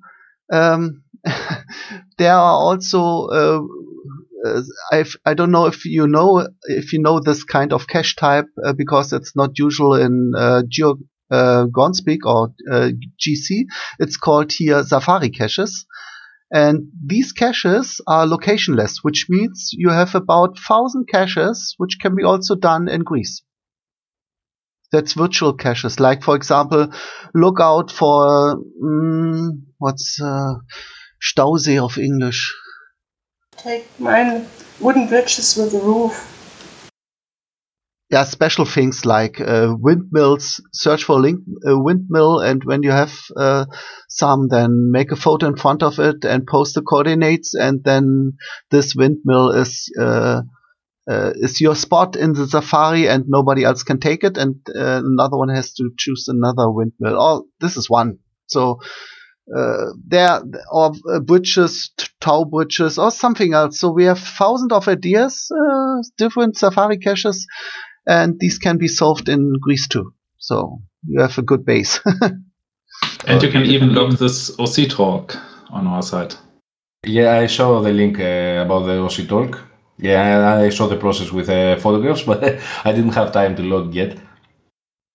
[0.53, 1.03] um,
[2.19, 3.27] there are also.
[3.29, 3.61] Uh,
[4.93, 8.47] I've, I don't know if you know if you know this kind of cache type
[8.63, 10.97] uh, because it's not usual in uh, Geo
[11.31, 13.65] uh, Groundspeak or uh, GC.
[13.99, 15.87] It's called here Safari caches.
[16.51, 22.23] And these caches are locationless, which means you have about thousand caches, which can be
[22.23, 23.43] also done in Greece.
[24.93, 25.99] That's virtual caches.
[25.99, 26.93] Like for example,
[27.35, 30.55] look out for mm, what's uh,
[31.25, 32.55] Stausee auf Englisch?
[33.57, 34.47] Take mine
[34.79, 36.31] wooden bridges with a roof.
[38.11, 40.61] Yeah, special things like uh, windmills.
[40.73, 43.65] Search for link uh, windmill, and when you have uh,
[44.09, 48.35] some, then make a photo in front of it and post the coordinates, and then
[48.71, 50.43] this windmill is uh,
[51.09, 55.01] uh, is your spot in the safari, and nobody else can take it, and uh,
[55.03, 57.17] another one has to choose another windmill.
[57.19, 58.19] Oh, this is one.
[58.47, 58.81] So
[59.55, 63.79] uh, there or uh, bridges, t- tow bridges, or something else.
[63.81, 67.47] So we have thousands of ideas, uh, different safari caches,
[68.07, 70.15] and these can be solved in Greece too.
[70.39, 72.01] So you have a good base.
[73.27, 75.37] And you can even log this OC talk
[75.71, 76.37] on our site.
[77.07, 79.61] Yeah, I saw the link uh, about the OC talk.
[79.99, 82.43] Yeah, I saw the process with uh, photographs, but
[82.85, 84.19] I didn't have time to log yet.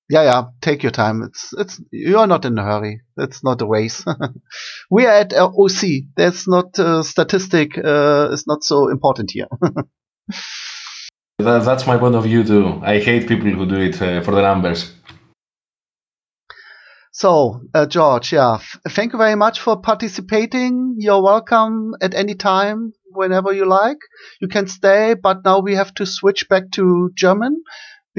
[0.09, 0.43] Yeah, yeah.
[0.61, 1.23] Take your time.
[1.23, 3.01] It's it's you're not in a hurry.
[3.17, 4.03] It's not a race.
[4.89, 6.05] we are at OC.
[6.15, 7.77] That's not uh, statistic.
[7.77, 9.47] Uh, is not so important here.
[11.39, 12.81] That, that's my point of view too.
[12.83, 14.91] I hate people who do it uh, for the numbers.
[17.13, 20.95] So, uh, George, yeah, f- thank you very much for participating.
[20.97, 23.97] You're welcome at any time, whenever you like.
[24.41, 27.63] You can stay, but now we have to switch back to German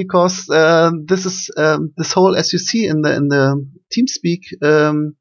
[0.03, 3.45] because uh, this is um, this whole, as you see in the in the
[3.93, 5.17] TeamSpeak um,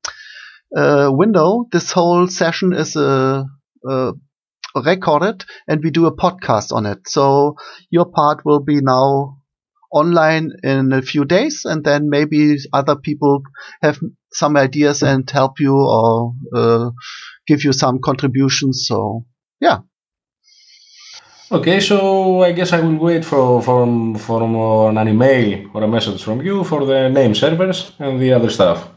[0.75, 3.43] uh, window, this whole session is uh,
[3.89, 4.11] uh,
[4.85, 6.99] recorded, and we do a podcast on it.
[7.07, 7.55] So
[7.89, 9.39] your part will be now
[9.91, 13.41] online in a few days, and then maybe other people
[13.81, 13.99] have
[14.31, 16.91] some ideas and help you or uh,
[17.47, 18.85] give you some contributions.
[18.87, 19.25] So
[19.59, 19.79] yeah,
[21.51, 23.88] Okay, so I guess I will wait for for
[24.19, 24.43] for
[24.89, 28.89] an email or a message from you for the name servers and the other stuff.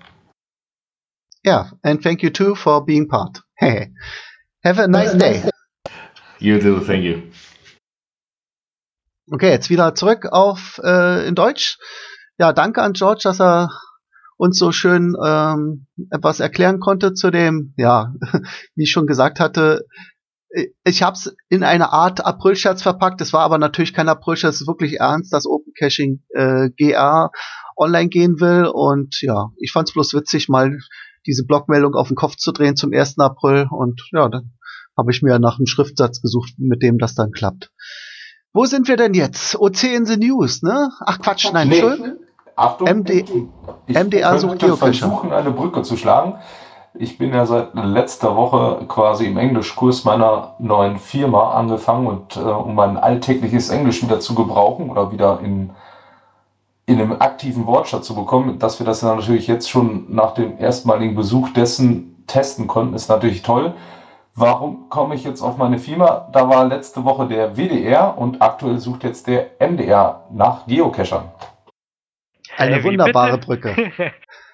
[1.45, 3.41] yeah, and thank you too for being part.
[3.61, 5.43] have a nice day.
[6.39, 7.23] You do, thank you.
[9.33, 11.79] Okay, jetzt wieder zurück auf äh, in Deutsch.
[12.39, 13.71] Ja, danke an George, dass er
[14.37, 18.13] uns so schön ähm, etwas erklären konnte zu dem, ja,
[18.75, 19.85] wie ich schon gesagt hatte,
[20.85, 23.21] ich habe es in eine Art Aprilscherz verpackt.
[23.21, 27.31] Es war aber natürlich kein Aprilscherz, es ist wirklich ernst, dass Open Caching äh, GA
[27.77, 28.67] online gehen will.
[28.67, 30.79] Und ja, ich fand es bloß witzig, mal
[31.27, 33.19] diese Blogmeldung auf den Kopf zu drehen zum 1.
[33.19, 33.67] April.
[33.71, 34.53] Und ja, dann
[34.97, 37.71] habe ich mir nach einem Schriftsatz gesucht, mit dem das dann klappt.
[38.53, 39.59] Wo sind wir denn jetzt?
[39.59, 40.91] OC in the News, ne?
[41.01, 41.79] Ach Quatsch, nein, nee.
[41.79, 42.19] Entschuldigung.
[42.55, 44.77] Achtung, MD, ich sucht könnte Geocacher.
[44.77, 46.35] versuchen, eine Brücke zu schlagen.
[46.95, 52.41] Ich bin ja seit letzter Woche quasi im Englischkurs meiner neuen Firma angefangen und äh,
[52.41, 55.71] um mein alltägliches Englisch wieder zu gebrauchen oder wieder in,
[56.85, 60.59] in einem aktiven Wortschatz zu bekommen, dass wir das ja natürlich jetzt schon nach dem
[60.59, 63.73] erstmaligen Besuch dessen testen konnten, ist natürlich toll.
[64.35, 66.29] Warum komme ich jetzt auf meine Firma?
[66.33, 71.25] Da war letzte Woche der WDR und aktuell sucht jetzt der MDR nach Geocachern.
[72.57, 73.47] Eine wie wunderbare bitte?
[73.47, 74.13] Brücke.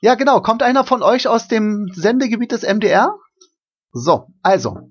[0.00, 0.40] Ja, genau.
[0.40, 3.16] Kommt einer von euch aus dem Sendegebiet des MDR?
[3.92, 4.90] So, also.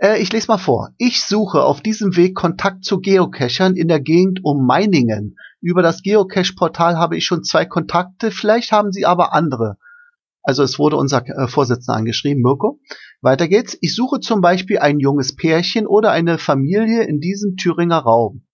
[0.00, 0.90] Äh, ich lese mal vor.
[0.98, 5.36] Ich suche auf diesem Weg Kontakt zu Geocachern in der Gegend um Meiningen.
[5.60, 9.78] Über das Geocache-Portal habe ich schon zwei Kontakte, vielleicht haben sie aber andere.
[10.42, 12.80] Also es wurde unser äh, Vorsitzender angeschrieben, Mirko.
[13.22, 13.78] Weiter geht's.
[13.80, 18.44] Ich suche zum Beispiel ein junges Pärchen oder eine Familie in diesem Thüringer Raum.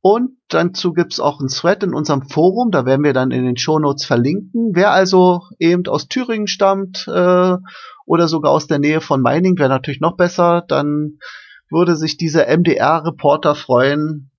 [0.00, 3.56] Und dazu gibt's auch einen Thread in unserem Forum, da werden wir dann in den
[3.56, 4.70] Shownotes verlinken.
[4.72, 7.56] Wer also eben aus Thüringen stammt äh,
[8.06, 11.18] oder sogar aus der Nähe von Meining, wäre natürlich noch besser, dann
[11.70, 14.30] würde sich dieser MDR-Reporter freuen,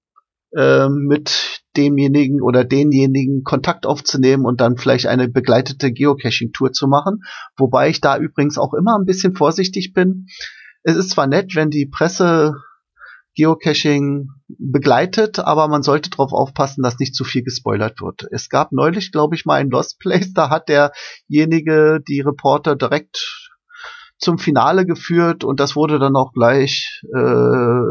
[0.55, 7.19] äh, mit demjenigen oder denjenigen Kontakt aufzunehmen und dann vielleicht eine begleitete Geocaching-Tour zu machen.
[7.57, 10.25] Wobei ich da übrigens auch immer ein bisschen vorsichtig bin.
[10.83, 12.55] Es ist zwar nett, wenn die Presse
[13.35, 18.27] Geocaching begleitet, aber man sollte darauf aufpassen, dass nicht zu viel gespoilert wird.
[18.31, 23.49] Es gab neulich, glaube ich, mal ein Lost Place, da hat derjenige die Reporter direkt
[24.17, 27.81] zum Finale geführt und das wurde dann auch gleich, äh,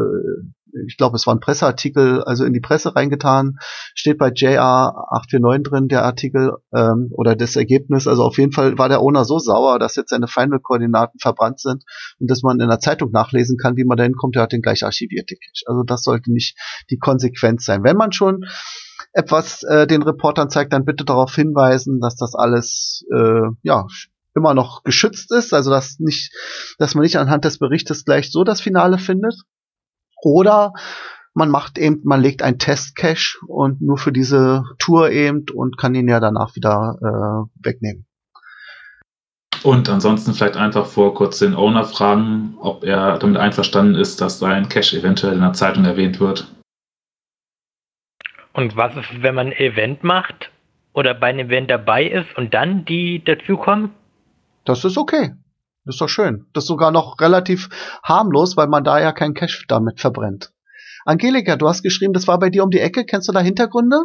[0.86, 3.58] ich glaube, es war ein Presseartikel, also in die Presse reingetan,
[3.94, 8.06] steht bei JR849 drin, der Artikel ähm, oder das Ergebnis.
[8.06, 11.84] Also auf jeden Fall war der Owner so sauer, dass jetzt seine Final-Koordinaten verbrannt sind
[12.18, 14.36] und dass man in der Zeitung nachlesen kann, wie man da hinkommt.
[14.36, 15.38] Der hat den gleich archiviert, den.
[15.66, 16.56] Also das sollte nicht
[16.90, 17.84] die Konsequenz sein.
[17.84, 18.44] Wenn man schon
[19.12, 23.86] etwas äh, den Reportern zeigt, dann bitte darauf hinweisen, dass das alles äh, ja
[24.34, 26.32] immer noch geschützt ist, also dass nicht,
[26.78, 29.34] dass man nicht anhand des Berichtes gleich so das Finale findet.
[30.22, 30.72] Oder
[31.34, 35.94] man macht eben, man legt einen Test-Cache und nur für diese Tour eben und kann
[35.94, 38.06] ihn ja danach wieder äh, wegnehmen.
[39.62, 44.38] Und ansonsten vielleicht einfach vor kurz den Owner fragen, ob er damit einverstanden ist, dass
[44.38, 46.46] sein Cache eventuell in der Zeitung erwähnt wird.
[48.52, 50.50] Und was ist, wenn man ein Event macht
[50.92, 53.90] oder bei einem Event dabei ist und dann die dazukommen?
[54.64, 55.32] Das ist okay.
[55.88, 56.44] Das ist doch schön.
[56.52, 57.70] Das ist sogar noch relativ
[58.04, 60.52] harmlos, weil man da ja kein Cash damit verbrennt.
[61.06, 63.06] Angelika, du hast geschrieben, das war bei dir um die Ecke.
[63.06, 64.02] Kennst du da Hintergründe?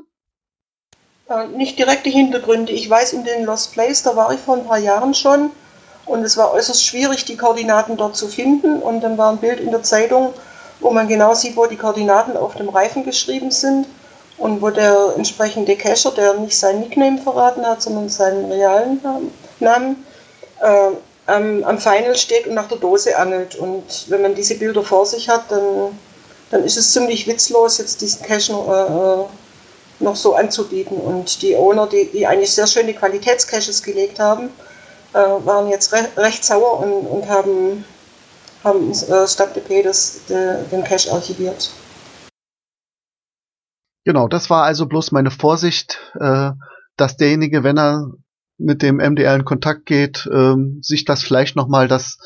[1.29, 2.71] Äh, nicht direkte Hintergründe.
[2.71, 5.51] Ich weiß, in den Lost Place, da war ich vor ein paar Jahren schon
[6.05, 8.81] und es war äußerst schwierig, die Koordinaten dort zu finden.
[8.81, 10.33] Und dann war ein Bild in der Zeitung,
[10.79, 13.87] wo man genau sieht, wo die Koordinaten auf dem Reifen geschrieben sind
[14.37, 19.01] und wo der entsprechende Cacher, der nicht sein Nickname verraten hat, sondern seinen realen
[19.59, 20.05] Namen,
[20.61, 20.91] äh,
[21.25, 23.55] am, am Final steht und nach der Dose angelt.
[23.55, 25.97] Und wenn man diese Bilder vor sich hat, dann,
[26.51, 29.29] dann ist es ziemlich witzlos, jetzt diesen Cache noch,
[29.99, 30.97] äh, noch so anzubieten.
[30.97, 34.49] Und die Owner, die, die eigentlich sehr schöne Qualitätscaches gelegt haben,
[35.13, 37.85] äh, waren jetzt re recht sauer und, und haben,
[38.63, 41.71] haben äh, statt DP das, de, den Cache archiviert.
[44.05, 46.51] Genau, das war also bloß meine Vorsicht, äh,
[46.97, 48.11] dass derjenige, wenn er
[48.57, 52.17] mit dem MDR in Kontakt geht, ähm, sich das vielleicht nochmal das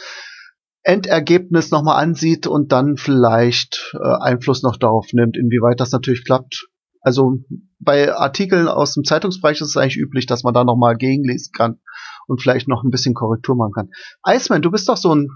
[0.83, 6.67] Endergebnis nochmal ansieht und dann vielleicht äh, Einfluss noch darauf nimmt, inwieweit das natürlich klappt.
[7.01, 7.39] Also
[7.79, 11.79] bei Artikeln aus dem Zeitungsbereich ist es eigentlich üblich, dass man da nochmal gegenlesen kann
[12.27, 13.89] und vielleicht noch ein bisschen Korrektur machen kann.
[14.25, 15.29] Iceman, du bist doch so ein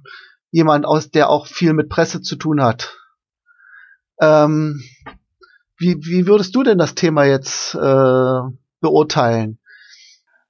[0.52, 2.98] jemand aus, der auch viel mit Presse zu tun hat.
[4.22, 4.82] Ähm,
[5.78, 8.40] wie, wie würdest du denn das Thema jetzt äh,
[8.82, 9.60] beurteilen?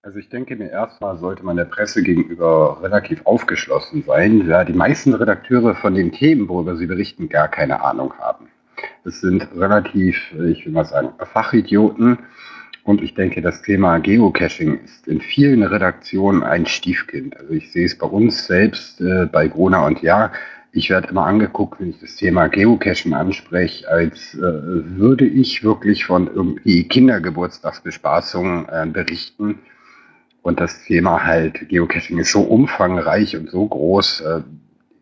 [0.03, 4.73] Also ich denke mir erstmal sollte man der Presse gegenüber relativ aufgeschlossen sein, da die
[4.73, 8.47] meisten Redakteure von den Themen, worüber sie berichten, gar keine Ahnung haben.
[9.05, 12.17] Es sind relativ, ich will mal sagen, Fachidioten.
[12.83, 17.37] Und ich denke, das Thema Geocaching ist in vielen Redaktionen ein Stiefkind.
[17.37, 20.31] Also ich sehe es bei uns selbst, äh, bei Grona und Ja,
[20.71, 26.05] Ich werde immer angeguckt, wenn ich das Thema Geocaching anspreche, als äh, würde ich wirklich
[26.05, 29.59] von irgendwie Kindergeburtstagsbespaßung äh, berichten.
[30.41, 34.21] Und das Thema halt Geocaching ist so umfangreich und so groß.
[34.21, 34.41] Äh,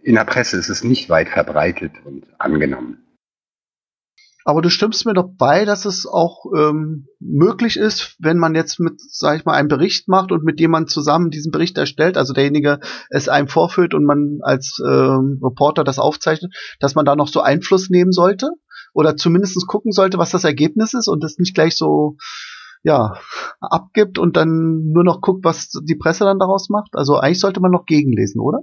[0.04, 3.04] in der Presse ist es nicht weit verbreitet und angenommen.
[4.46, 8.80] Aber du stimmst mir doch bei, dass es auch ähm, möglich ist, wenn man jetzt
[8.80, 12.34] mit, sag ich mal, einen Bericht macht und mit jemandem zusammen diesen Bericht erstellt, also
[12.34, 12.80] derjenige
[13.10, 17.42] es einem vorführt und man als ähm, Reporter das aufzeichnet, dass man da noch so
[17.42, 18.50] Einfluss nehmen sollte
[18.94, 22.16] oder zumindest gucken sollte, was das Ergebnis ist und das nicht gleich so
[22.84, 23.14] ja
[23.60, 26.92] abgibt und dann nur noch guckt, was die Presse dann daraus macht.
[26.94, 28.62] Also eigentlich sollte man noch gegenlesen, oder?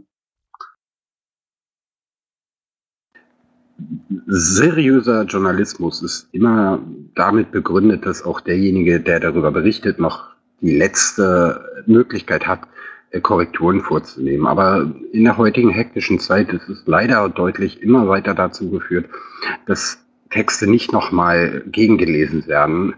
[4.26, 6.80] seriöser Journalismus ist immer
[7.14, 10.24] damit begründet, dass auch derjenige, der darüber berichtet, noch
[10.60, 12.60] die letzte Möglichkeit hat,
[13.10, 14.46] äh, Korrekturen vorzunehmen.
[14.46, 19.06] Aber in der heutigen hektischen Zeit ist es leider deutlich immer weiter dazu geführt,
[19.66, 19.98] dass
[20.30, 22.94] Texte nicht nochmal gegengelesen werden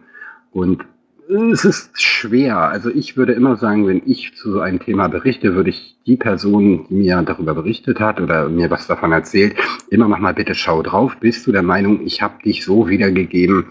[0.53, 0.85] und
[1.29, 2.59] es ist schwer.
[2.59, 6.17] Also ich würde immer sagen, wenn ich zu so einem Thema berichte, würde ich die
[6.17, 9.57] Person, die mir darüber berichtet hat oder mir was davon erzählt,
[9.91, 11.17] immer noch mal bitte schau drauf.
[11.21, 13.67] Bist du der Meinung, ich habe dich so wiedergegeben?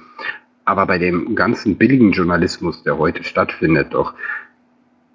[0.65, 4.13] Aber bei dem ganzen billigen Journalismus, der heute stattfindet, doch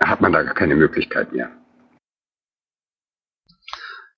[0.02, 1.50] hat man da gar keine Möglichkeit mehr.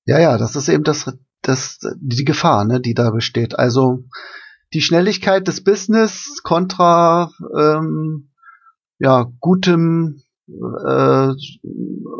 [0.06, 1.12] Ja, ja, das ist eben das,
[1.42, 3.58] das die Gefahr, ne, die da besteht.
[3.58, 4.04] Also
[4.74, 8.30] die Schnelligkeit des Business kontra ähm,
[8.98, 11.28] ja, gutem äh,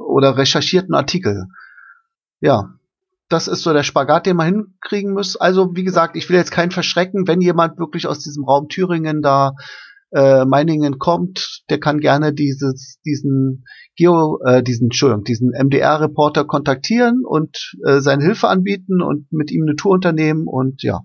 [0.09, 1.47] oder recherchierten Artikel.
[2.41, 2.75] Ja,
[3.29, 5.37] das ist so der Spagat, den man hinkriegen muss.
[5.37, 9.23] Also, wie gesagt, ich will jetzt keinen verschrecken, wenn jemand wirklich aus diesem Raum Thüringen
[9.23, 9.53] da
[10.13, 13.65] äh, Meiningen kommt, der kann gerne dieses, diesen
[13.97, 19.65] Geo, äh, diesen, Entschuldigung, diesen MDR-Reporter kontaktieren und äh, seine Hilfe anbieten und mit ihm
[19.67, 21.01] eine Tour unternehmen und ja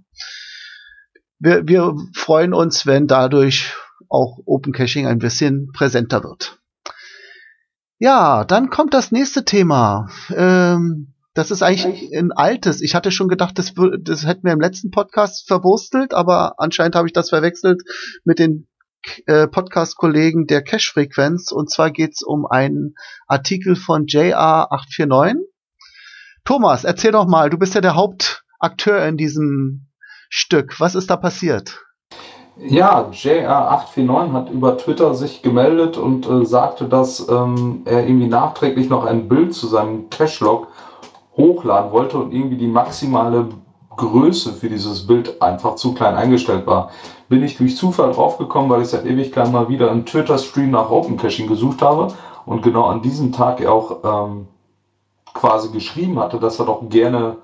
[1.40, 3.74] wir, wir freuen uns, wenn dadurch
[4.10, 6.60] auch Open Caching ein bisschen präsenter wird.
[7.98, 10.10] Ja, dann kommt das nächste Thema.
[10.34, 12.82] Ähm, das ist eigentlich ein altes.
[12.82, 17.08] Ich hatte schon gedacht, das, das hätten wir im letzten Podcast verwurstelt, aber anscheinend habe
[17.08, 17.82] ich das verwechselt
[18.24, 18.68] mit den
[19.26, 21.52] äh, Podcast-Kollegen der Cache-Frequenz.
[21.52, 22.96] Und zwar geht es um einen
[23.28, 25.36] Artikel von JR849.
[26.46, 29.89] Thomas, erzähl doch mal, du bist ja der Hauptakteur in diesem
[30.30, 30.80] Stück.
[30.80, 31.86] Was ist da passiert?
[32.62, 38.90] Ja, JR849 hat über Twitter sich gemeldet und äh, sagte, dass ähm, er irgendwie nachträglich
[38.90, 40.68] noch ein Bild zu seinem Cache-Log
[41.38, 43.48] hochladen wollte und irgendwie die maximale
[43.96, 46.92] Größe für dieses Bild einfach zu klein eingestellt war.
[47.30, 51.16] Bin ich durch Zufall draufgekommen, weil ich seit Ewigkeit mal wieder einen Twitter-Stream nach Open
[51.16, 52.10] Caching gesucht habe
[52.46, 54.48] und genau an diesem Tag er auch ähm,
[55.34, 57.38] quasi geschrieben hatte, dass er doch gerne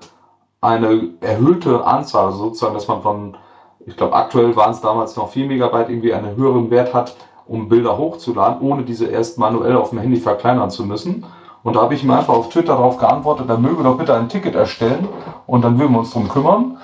[0.60, 3.36] eine erhöhte Anzahl, also sozusagen, dass man von,
[3.84, 7.68] ich glaube, aktuell waren es damals noch 4 Megabyte, irgendwie einen höheren Wert hat, um
[7.68, 11.24] Bilder hochzuladen, ohne diese erst manuell auf dem Handy verkleinern zu müssen.
[11.62, 14.28] Und da habe ich ihm einfach auf Twitter darauf geantwortet, er möge doch bitte ein
[14.28, 15.08] Ticket erstellen
[15.46, 16.78] und dann würden wir uns darum kümmern.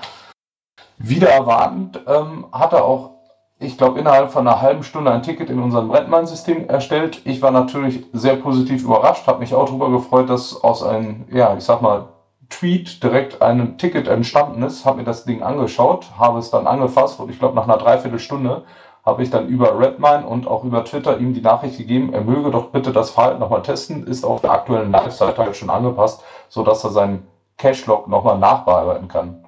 [0.99, 3.11] Wieder erwartend ähm, hat er auch,
[3.59, 7.23] ich glaube, innerhalb von einer halben Stunde ein Ticket in unserem Redmine-System erstellt.
[7.25, 11.57] Ich war natürlich sehr positiv überrascht, habe mich auch darüber gefreut, dass aus einem, ja,
[11.57, 12.09] ich sag mal,
[12.53, 17.19] Tweet direkt ein Ticket entstanden ist, habe mir das Ding angeschaut, habe es dann angefasst
[17.19, 18.65] und ich glaube nach einer Dreiviertelstunde
[19.05, 22.51] habe ich dann über Redmine und auch über Twitter ihm die Nachricht gegeben, er möge
[22.51, 26.91] doch bitte das Verhalten nochmal testen, ist auf der aktuellen Live-Seite schon angepasst, sodass er
[26.91, 27.27] seinen
[27.57, 29.45] Cache-Log nochmal nachbearbeiten kann.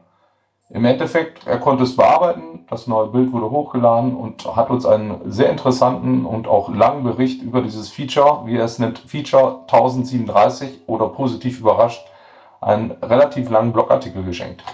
[0.70, 5.30] Im Endeffekt, er konnte es bearbeiten, das neue Bild wurde hochgeladen und hat uns einen
[5.30, 10.88] sehr interessanten und auch langen Bericht über dieses Feature, wie er es nennt, Feature 1037
[10.88, 12.04] oder positiv überrascht,
[12.64, 14.64] einen relativ langen Blogartikel geschenkt.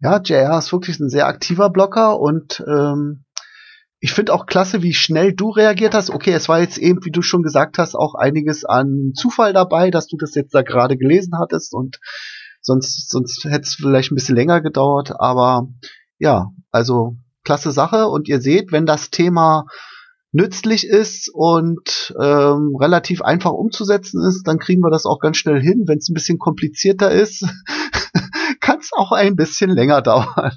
[0.00, 3.24] Ja, JR ist wirklich ein sehr aktiver Blogger und ähm,
[4.00, 6.10] ich finde auch klasse, wie schnell du reagiert hast.
[6.10, 9.90] Okay, es war jetzt eben, wie du schon gesagt hast, auch einiges an Zufall dabei,
[9.90, 12.00] dass du das jetzt da gerade gelesen hattest und
[12.60, 15.12] sonst, sonst hätte es vielleicht ein bisschen länger gedauert.
[15.18, 15.68] Aber
[16.18, 18.08] ja, also klasse Sache.
[18.08, 19.64] Und ihr seht, wenn das Thema
[20.34, 25.62] nützlich ist und ähm, relativ einfach umzusetzen ist, dann kriegen wir das auch ganz schnell
[25.62, 25.84] hin.
[25.86, 27.46] Wenn es ein bisschen komplizierter ist,
[28.60, 30.52] kann es auch ein bisschen länger dauern.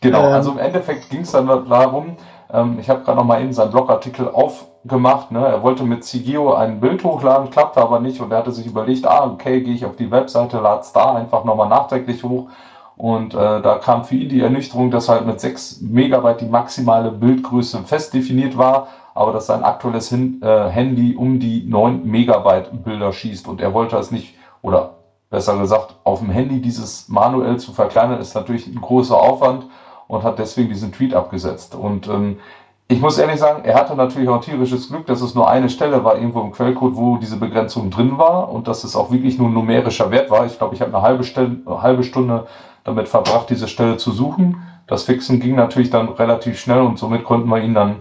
[0.00, 2.16] genau, ähm, also im Endeffekt ging es dann darum,
[2.52, 5.30] ähm, ich habe gerade noch mal eben seinen Blogartikel aufgemacht.
[5.30, 5.46] Ne?
[5.46, 9.06] Er wollte mit CGO ein Bild hochladen, klappte aber nicht und er hatte sich überlegt,
[9.06, 12.48] ah, okay, gehe ich auf die Webseite, lade es da einfach nochmal nachträglich hoch
[12.96, 17.10] und äh, da kam für ihn die Ernüchterung, dass halt mit 6 Megabyte die maximale
[17.10, 22.84] Bildgröße fest definiert war, aber dass sein aktuelles Hin äh, Handy um die 9 Megabyte
[22.84, 24.94] Bilder schießt und er wollte es nicht oder
[25.30, 29.66] besser gesagt, auf dem Handy dieses manuell zu verkleinern, ist natürlich ein großer Aufwand
[30.06, 31.74] und hat deswegen diesen Tweet abgesetzt.
[31.74, 32.38] Und ähm,
[32.86, 36.04] ich muss ehrlich sagen, er hatte natürlich auch tierisches Glück, dass es nur eine Stelle
[36.04, 39.48] war irgendwo im Quellcode, wo diese Begrenzung drin war und dass es auch wirklich nur
[39.48, 40.46] ein numerischer Wert war.
[40.46, 42.46] Ich glaube, ich habe eine halbe, Stelle, eine halbe Stunde
[42.84, 44.62] damit verbracht, diese Stelle zu suchen.
[44.86, 47.96] Das Fixen ging natürlich dann relativ schnell und somit konnten wir ihn dann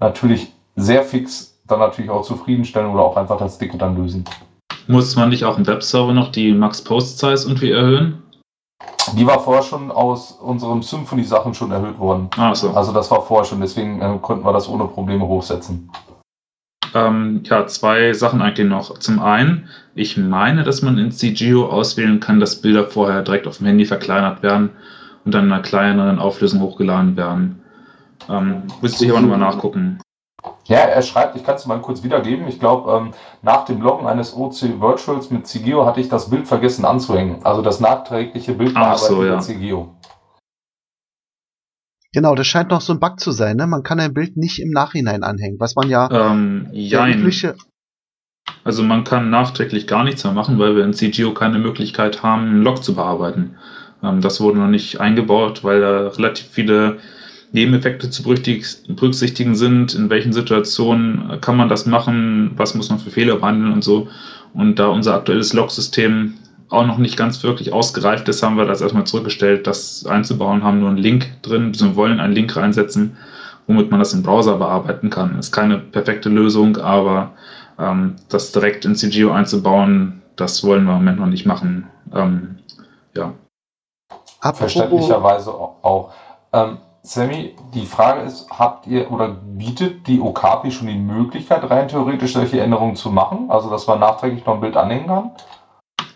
[0.00, 4.24] natürlich sehr fix dann natürlich auch zufriedenstellen oder auch einfach das Ticket dann lösen.
[4.88, 8.22] Muss man nicht auch im Webserver noch die Max-Post-Size irgendwie erhöhen?
[9.16, 12.28] Die war vorher schon aus unseren Symphony-Sachen schon erhöht worden.
[12.54, 12.70] So.
[12.70, 15.90] Also das war vorher schon, deswegen äh, konnten wir das ohne Probleme hochsetzen.
[16.94, 18.98] Ähm, ja, zwei Sachen eigentlich noch.
[18.98, 23.58] Zum einen, ich meine, dass man in CGO auswählen kann, dass Bilder vorher direkt auf
[23.58, 24.70] dem Handy verkleinert werden
[25.24, 27.62] und dann in einer kleineren Auflösung hochgeladen werden.
[28.28, 29.98] Ähm, müsste ich aber nochmal nachgucken.
[30.64, 32.46] Ja, er schreibt, ich kann es mal kurz wiedergeben.
[32.48, 33.10] Ich glaube, ähm,
[33.42, 37.44] nach dem Loggen eines OC Virtuals mit CGO hatte ich das Bild vergessen anzuhängen.
[37.44, 39.38] Also das nachträgliche Bild so, mit ja.
[39.38, 39.94] CGO.
[42.14, 43.66] Genau, das scheint noch so ein Bug zu sein, ne?
[43.66, 47.54] Man kann ein Bild nicht im Nachhinein anhängen, was man ja Ähm, der jein.
[48.64, 52.42] Also man kann nachträglich gar nichts mehr machen, weil wir in CGO keine Möglichkeit haben,
[52.42, 53.56] einen Log zu bearbeiten.
[54.02, 56.98] Ähm, das wurde noch nicht eingebaut, weil da relativ viele
[57.52, 59.94] Nebeneffekte zu berücksichtig- berücksichtigen sind.
[59.94, 62.52] In welchen Situationen kann man das machen?
[62.56, 64.08] Was muss man für Fehler behandeln und so.
[64.54, 66.34] Und da unser aktuelles Log-System
[66.72, 70.80] auch noch nicht ganz wirklich ausgereift ist, haben wir das erstmal zurückgestellt, das einzubauen, haben
[70.80, 73.16] nur einen Link drin, wir wollen einen Link reinsetzen,
[73.66, 75.38] womit man das im Browser bearbeiten kann.
[75.38, 77.32] Ist keine perfekte Lösung, aber
[77.78, 81.88] ähm, das direkt in CGO einzubauen, das wollen wir im Moment noch nicht machen.
[82.14, 82.58] Ähm,
[83.14, 83.32] ja.
[84.40, 86.12] Apropos, Verständlicherweise auch.
[86.52, 91.88] Ähm, Sammy, die Frage ist, habt ihr oder bietet die Okapi schon die Möglichkeit, rein
[91.88, 93.50] theoretisch solche Änderungen zu machen?
[93.50, 95.32] Also, dass man nachträglich noch ein Bild anhängen kann?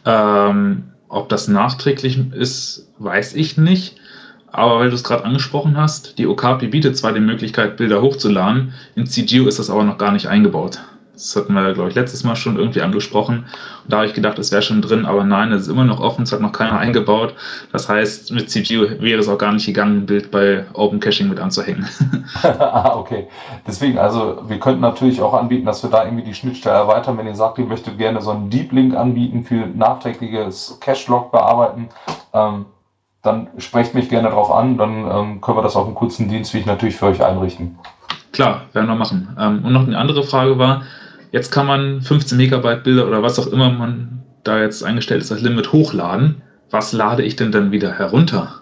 [0.07, 3.97] Ähm, ob das nachträglich ist, weiß ich nicht.
[4.47, 8.73] Aber weil du es gerade angesprochen hast, die Okapi bietet zwar die Möglichkeit, Bilder hochzuladen,
[8.95, 10.81] in CGO ist das aber noch gar nicht eingebaut.
[11.17, 13.47] Das hatten wir, glaube ich, letztes Mal schon irgendwie angesprochen.
[13.85, 15.99] Und da habe ich gedacht, es wäre schon drin, aber nein, es ist immer noch
[15.99, 17.35] offen, es hat noch keiner eingebaut.
[17.73, 21.31] Das heißt, mit CGO wäre es auch gar nicht gegangen, ein Bild bei Open Caching
[21.31, 21.89] mit anzuhängen.
[22.43, 23.29] ah, okay.
[23.67, 27.17] Deswegen, also wir könnten natürlich auch anbieten, dass wir da irgendwie die Schnittstelle erweitern.
[27.17, 31.89] Wenn ihr sagt, ihr möchtet gerne so einen Deep Link anbieten für nachträgliches Cache-Log bearbeiten,
[32.35, 32.67] ähm,
[33.23, 34.77] dann sprecht mich gerne darauf an.
[34.77, 37.79] Dann ähm, können wir das auf einem kurzen Dienstweg natürlich für euch einrichten.
[38.33, 39.35] Klar, werden wir machen.
[39.41, 40.83] Ähm, und noch eine andere Frage war,
[41.33, 45.31] jetzt kann man 15 Megabyte Bilder oder was auch immer man da jetzt eingestellt ist,
[45.31, 46.43] das Limit hochladen.
[46.71, 48.61] Was lade ich denn dann wieder herunter?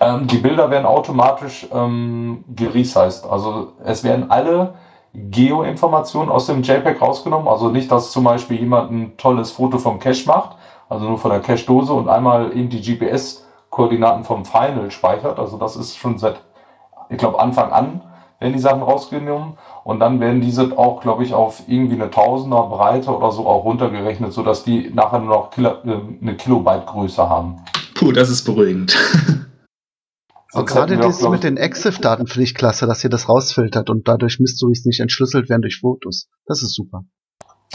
[0.00, 3.26] Ähm, die Bilder werden automatisch ähm, geresized.
[3.26, 4.74] Also es werden alle
[5.14, 7.48] Geo-Informationen aus dem JPEG rausgenommen.
[7.48, 10.56] Also nicht, dass zum Beispiel jemand ein tolles Foto vom Cache macht,
[10.88, 15.38] also nur von der Cache-Dose und einmal eben die GPS-Koordinaten vom Final speichert.
[15.38, 16.40] Also das ist schon seit,
[17.08, 18.00] ich glaube, Anfang an
[18.44, 22.64] werden die Sachen rausgenommen und dann werden diese auch, glaube ich, auf irgendwie eine Tausender
[22.64, 27.26] Breite oder so auch runtergerechnet, sodass die nachher nur noch Kilo, äh, eine Kilobyte Größe
[27.26, 27.56] haben.
[27.94, 28.94] Puh, das ist beruhigend.
[30.52, 34.38] Sonst gerade glaub mit den EXIF-Daten finde ich klasse, dass ihr das rausfiltert und dadurch
[34.38, 36.28] Mysteries nicht entschlüsselt werden durch Fotos.
[36.46, 37.04] Das ist super.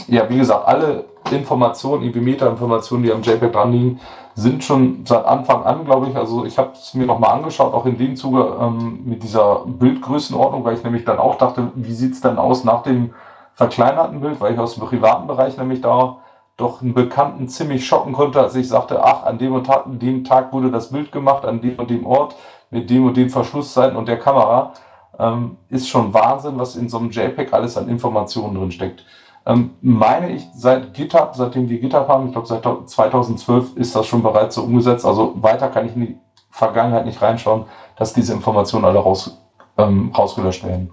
[0.08, 4.00] Ja, wie gesagt, alle Informationen, irgendwie Meta-Informationen, die am JPEG dran liegen,
[4.34, 7.86] sind schon seit Anfang an, glaube ich, also ich habe es mir nochmal angeschaut, auch
[7.86, 12.14] in dem Zuge ähm, mit dieser Bildgrößenordnung, weil ich nämlich dann auch dachte, wie sieht
[12.14, 13.14] es denn aus nach dem
[13.54, 16.18] verkleinerten Bild, weil ich aus dem privaten Bereich nämlich da
[16.56, 20.24] doch einen Bekannten ziemlich schocken konnte, als ich sagte, ach, an dem und Tag, dem
[20.24, 22.36] Tag wurde das Bild gemacht, an dem und dem Ort,
[22.70, 24.72] mit dem und dem Verschlusszeiten und der Kamera.
[25.18, 29.04] Ähm, ist schon Wahnsinn, was in so einem JPEG alles an Informationen drin steckt.
[29.50, 34.06] Ähm, meine ich, seit GitHub, seitdem wir GitHub haben, ich glaube seit 2012 ist das
[34.06, 35.04] schon bereits so umgesetzt.
[35.04, 36.18] Also weiter kann ich in die
[36.52, 39.38] Vergangenheit nicht reinschauen, dass diese Informationen alle raus,
[39.76, 40.90] ähm, rausgelöscht werden.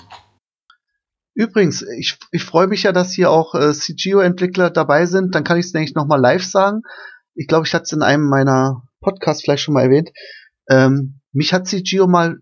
[1.35, 5.35] Übrigens, ich, ich freue mich ja, dass hier auch äh, CGO-Entwickler dabei sind.
[5.35, 6.81] Dann kann ich es nämlich nochmal live sagen.
[7.35, 10.09] Ich glaube, ich hatte es in einem meiner Podcasts vielleicht schon mal erwähnt.
[10.67, 12.37] Ähm, mich hat CGO mal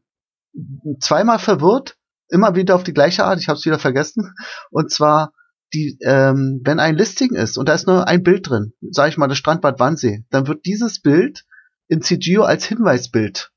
[1.01, 1.97] zweimal verwirrt,
[2.29, 3.41] immer wieder auf die gleiche Art.
[3.41, 4.33] Ich habe es wieder vergessen.
[4.71, 5.33] Und zwar
[5.75, 9.17] die, ähm, wenn ein Listing ist und da ist nur ein Bild drin, sage ich
[9.17, 11.43] mal das Strandbad Wannsee, dann wird dieses Bild
[11.87, 13.51] in CGO als Hinweisbild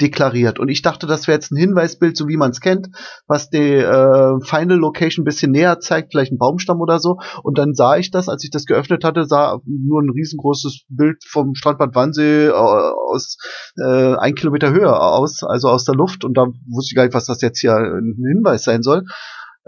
[0.00, 0.58] deklariert.
[0.58, 2.88] Und ich dachte, das wäre jetzt ein Hinweisbild, so wie man es kennt,
[3.28, 7.18] was die äh, Final Location ein bisschen näher zeigt, vielleicht ein Baumstamm oder so.
[7.42, 11.22] Und dann sah ich das, als ich das geöffnet hatte, sah nur ein riesengroßes Bild
[11.28, 13.36] vom Strandbad Wannsee äh, aus
[13.80, 16.24] äh, ein Kilometer Höhe aus, also aus der Luft.
[16.24, 19.04] Und da wusste ich gar nicht, was das jetzt hier ein Hinweis sein soll.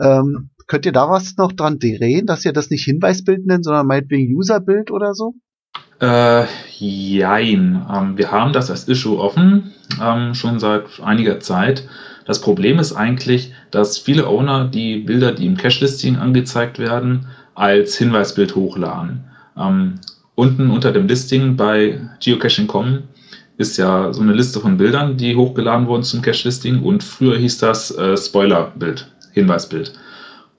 [0.01, 3.87] Ähm, könnt ihr da was noch dran drehen, dass ihr das nicht Hinweisbild nennt, sondern
[3.87, 5.35] meinetwegen Userbild oder so?
[6.01, 6.45] Äh,
[6.79, 7.87] jein.
[7.93, 11.89] Ähm, wir haben das als Issue offen, ähm, schon seit einiger Zeit.
[12.27, 17.97] Das Problem ist eigentlich, dass viele Owner die Bilder, die im Cache-Listing angezeigt werden, als
[17.97, 19.25] Hinweisbild hochladen.
[19.57, 20.01] Ähm,
[20.35, 23.05] unten unter dem Listing bei Geocaching.com
[23.57, 27.59] ist ja so eine Liste von Bildern, die hochgeladen wurden zum Cache-Listing und früher hieß
[27.59, 29.95] das äh, Spoiler-Bild, Hinweisbild.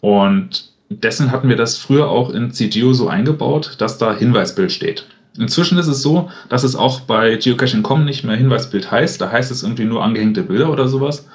[0.01, 5.05] Und dessen hatten wir das früher auch in CGO so eingebaut, dass da Hinweisbild steht.
[5.37, 9.21] Inzwischen ist es so, dass es auch bei Geocaching.com nicht mehr Hinweisbild heißt.
[9.21, 11.27] Da heißt es irgendwie nur angehängte Bilder oder sowas.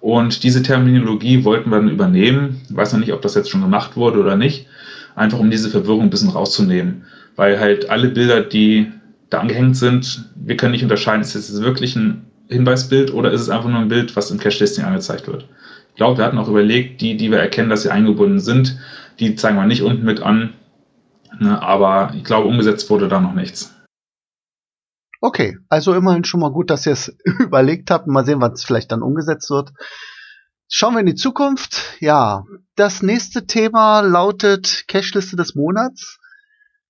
[0.00, 2.60] Und diese Terminologie wollten wir dann übernehmen.
[2.70, 4.66] Ich weiß noch nicht, ob das jetzt schon gemacht wurde oder nicht.
[5.16, 7.02] Einfach um diese Verwirrung ein bisschen rauszunehmen.
[7.34, 8.92] Weil halt alle Bilder, die
[9.30, 13.50] da angehängt sind, wir können nicht unterscheiden, ist es wirklich ein Hinweisbild oder ist es
[13.50, 15.46] einfach nur ein Bild, was im Cache-Listing angezeigt wird.
[15.98, 18.78] Ich glaube, wir hatten auch überlegt, die, die wir erkennen, dass sie eingebunden sind,
[19.18, 20.54] die zeigen wir nicht unten mit an.
[21.40, 23.74] Ne, aber ich glaube, umgesetzt wurde da noch nichts.
[25.20, 28.06] Okay, also immerhin schon mal gut, dass ihr es überlegt habt.
[28.06, 29.72] Mal sehen, wann es vielleicht dann umgesetzt wird.
[30.68, 31.96] Schauen wir in die Zukunft.
[31.98, 32.44] Ja,
[32.76, 36.20] das nächste Thema lautet Cashliste des Monats.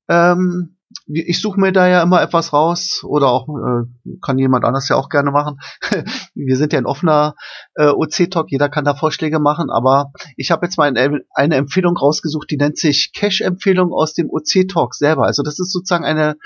[0.08, 0.76] Ähm,
[1.06, 4.96] ich suche mir da ja immer etwas raus oder auch äh, kann jemand anders ja
[4.96, 5.58] auch gerne machen.
[6.34, 7.34] Wir sind ja ein offener
[7.74, 11.96] äh, OC-Talk, jeder kann da Vorschläge machen, aber ich habe jetzt mal eine, eine Empfehlung
[11.96, 15.24] rausgesucht, die nennt sich Cache-Empfehlung aus dem OC-Talk selber.
[15.24, 16.36] Also das ist sozusagen eine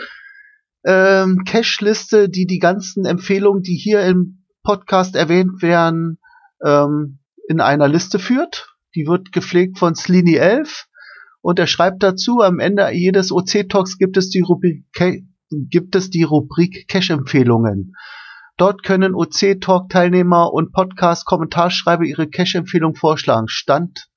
[0.84, 6.18] ähm, Cache-Liste, die die ganzen Empfehlungen, die hier im Podcast erwähnt werden,
[6.64, 8.76] ähm, in einer Liste führt.
[8.94, 10.86] Die wird gepflegt von Slini 11
[11.42, 14.84] und er schreibt dazu, am Ende jedes OC-Talks gibt es die Rubrik,
[15.50, 17.94] gibt es die Rubrik Cache-Empfehlungen.
[18.56, 23.48] Dort können OC-Talk-Teilnehmer und Podcast-Kommentarschreiber ihre Cache-Empfehlung vorschlagen.
[23.48, 24.08] Stand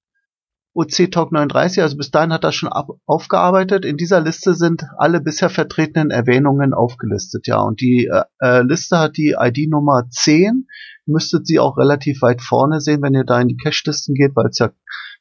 [0.75, 3.85] OC Talk 39, also bis dahin hat er schon ab, aufgearbeitet.
[3.85, 7.61] In dieser Liste sind alle bisher vertretenen Erwähnungen aufgelistet, ja.
[7.61, 10.67] Und die äh, äh Liste hat die ID-Nummer 10.
[11.05, 14.47] Müsstet sie auch relativ weit vorne sehen, wenn ihr da in die Cache-Listen geht, weil
[14.47, 14.71] es ja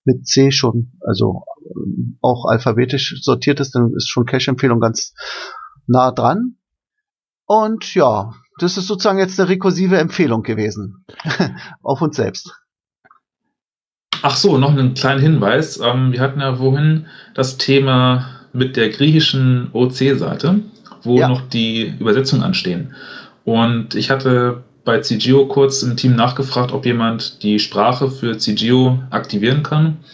[0.05, 1.45] mit C schon, also
[1.75, 5.15] ähm, auch alphabetisch sortiert ist, dann ist schon Cache-Empfehlung ganz
[5.87, 6.57] nah dran.
[7.47, 11.05] Und ja, das ist sozusagen jetzt eine rekursive Empfehlung gewesen.
[11.83, 12.55] Auf uns selbst.
[14.23, 15.79] Ach so, noch einen kleinen Hinweis.
[15.83, 20.61] Ähm, wir hatten ja vorhin das Thema mit der griechischen OC-Seite,
[21.03, 21.29] wo ja.
[21.29, 22.95] noch die Übersetzungen anstehen.
[23.45, 28.99] Und ich hatte bei CGO kurz im Team nachgefragt, ob jemand die Sprache für CGO
[29.11, 30.05] aktivieren kann.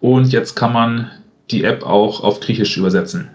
[0.00, 1.10] Und jetzt kann man
[1.50, 3.30] die App auch auf Griechisch übersetzen.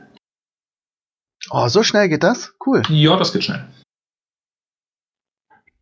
[1.52, 2.54] Oh, so schnell geht das?
[2.66, 2.82] Cool.
[2.90, 3.68] Ja, das geht schnell.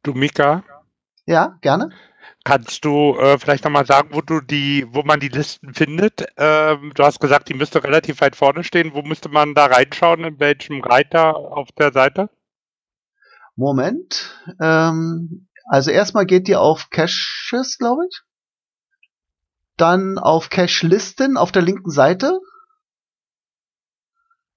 [0.01, 0.63] Du, Mika?
[1.25, 1.91] Ja, gerne.
[2.43, 6.25] Kannst du äh, vielleicht nochmal sagen, wo du die, wo man die Listen findet?
[6.35, 8.93] Ähm, du hast gesagt, die müsste relativ weit vorne stehen.
[8.93, 10.25] Wo müsste man da reinschauen?
[10.25, 12.29] In welchem Reiter auf der Seite?
[13.55, 14.39] Moment.
[14.59, 18.21] Ähm, also erstmal geht ihr auf Caches, glaube ich.
[19.77, 22.39] Dann auf Cache-Listen auf der linken Seite.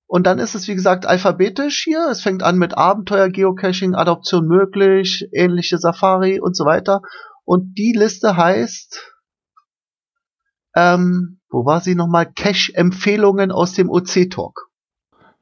[0.06, 2.08] Und dann ist es, wie gesagt, alphabetisch hier.
[2.10, 7.00] Es fängt an mit Abenteuer, Geocaching, Adoption möglich, ähnliche Safari und so weiter.
[7.44, 9.14] Und die Liste heißt,
[10.76, 12.30] ähm, wo war sie nochmal?
[12.30, 14.68] Cache-Empfehlungen aus dem OC-Talk.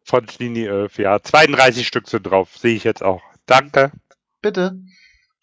[0.02, 1.20] Von Linie 11, ja.
[1.20, 3.22] 32 Stück sind drauf, sehe ich jetzt auch.
[3.46, 3.92] Danke.
[4.40, 4.78] Bitte.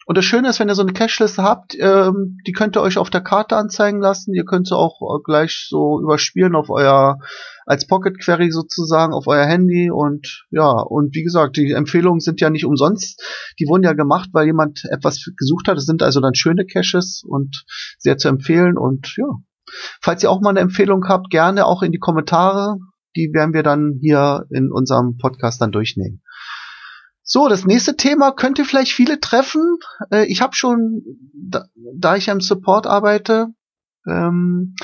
[0.04, 2.98] Und das Schöne ist, wenn ihr so eine Cache-Liste habt, ähm, die könnt ihr euch
[2.98, 4.34] auf der Karte anzeigen lassen.
[4.34, 7.18] Ihr könnt sie auch äh, gleich so überspielen auf euer,
[7.66, 9.90] als Pocket Query sozusagen, auf euer Handy.
[9.92, 13.22] Und ja, und wie gesagt, die Empfehlungen sind ja nicht umsonst.
[13.60, 15.78] Die wurden ja gemacht, weil jemand etwas gesucht hat.
[15.78, 17.64] Es sind also dann schöne Caches und
[17.98, 18.76] sehr zu empfehlen.
[18.76, 19.26] Und ja,
[20.00, 22.76] falls ihr auch mal eine Empfehlung habt, gerne auch in die Kommentare.
[23.14, 26.22] Die werden wir dann hier in unserem Podcast dann durchnehmen.
[27.24, 29.78] So, das nächste Thema könnte vielleicht viele treffen.
[30.10, 31.02] Äh, ich habe schon,
[31.34, 31.64] da,
[31.96, 33.48] da, ich am Support arbeite,
[34.08, 34.74] ähm,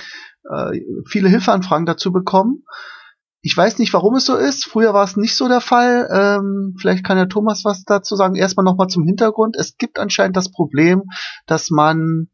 [0.48, 2.64] äh, viele Hilfeanfragen dazu bekommen.
[3.40, 4.64] Ich weiß nicht, warum es so ist.
[4.64, 6.08] Früher war es nicht so der Fall.
[6.12, 8.34] Ähm, vielleicht kann der Thomas was dazu sagen.
[8.34, 9.56] Erstmal nochmal zum Hintergrund.
[9.56, 11.02] Es gibt anscheinend das Problem,
[11.46, 12.28] dass man,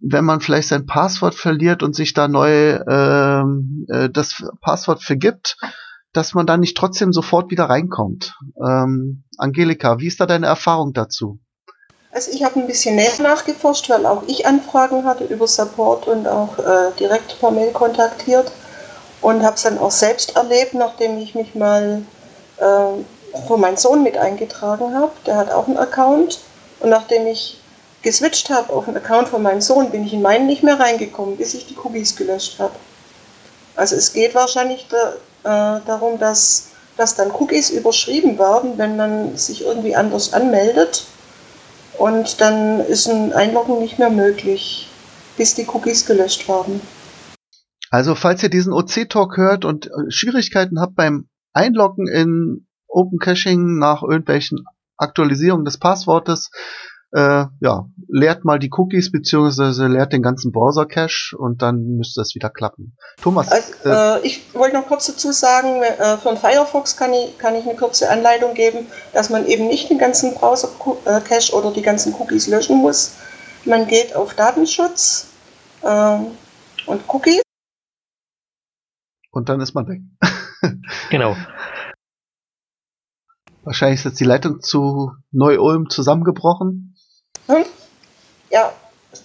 [0.00, 5.56] wenn man vielleicht sein Passwort verliert und sich da neu ähm, äh, das Passwort vergibt,
[6.16, 8.36] dass man da nicht trotzdem sofort wieder reinkommt.
[8.58, 11.38] Ähm, Angelika, wie ist da deine Erfahrung dazu?
[12.10, 16.26] Also ich habe ein bisschen näher nachgeforscht, weil auch ich Anfragen hatte über Support und
[16.26, 18.50] auch äh, direkt per Mail kontaktiert
[19.20, 22.02] und habe es dann auch selbst erlebt, nachdem ich mich mal
[22.56, 25.12] äh, für meinen Sohn mit eingetragen habe.
[25.26, 26.40] Der hat auch einen Account
[26.80, 27.60] und nachdem ich
[28.00, 31.36] geswitcht habe auf einen Account von meinem Sohn, bin ich in meinen nicht mehr reingekommen,
[31.36, 32.74] bis ich die Cookies gelöscht habe.
[33.74, 34.86] Also es geht wahrscheinlich
[35.46, 41.04] darum, dass, dass dann Cookies überschrieben werden, wenn man sich irgendwie anders anmeldet.
[41.98, 44.88] Und dann ist ein Einloggen nicht mehr möglich,
[45.36, 46.80] bis die Cookies gelöscht werden.
[47.90, 53.78] Also falls ihr diesen OC-Talk hört und äh, Schwierigkeiten habt beim Einloggen in Open Caching
[53.78, 54.64] nach irgendwelchen
[54.96, 56.50] Aktualisierungen des Passwortes,
[57.16, 62.34] äh, ja, leert mal die Cookies beziehungsweise leert den ganzen Browser-Cache und dann müsste es
[62.34, 62.94] wieder klappen.
[63.22, 63.50] Thomas.
[63.50, 67.54] Also, äh, äh, ich wollte noch kurz dazu sagen, äh, von Firefox kann ich, kann
[67.54, 72.14] ich eine kurze Anleitung geben, dass man eben nicht den ganzen Browser-Cache oder die ganzen
[72.14, 73.14] Cookies löschen muss.
[73.64, 75.28] Man geht auf Datenschutz
[75.82, 76.18] äh,
[76.86, 77.40] und Cookies.
[79.30, 80.02] Und dann ist man weg.
[81.10, 81.34] genau.
[83.62, 86.95] Wahrscheinlich ist jetzt die Leitung zu Neu-Ulm zusammengebrochen.
[87.46, 87.64] Hm?
[88.50, 88.72] Ja,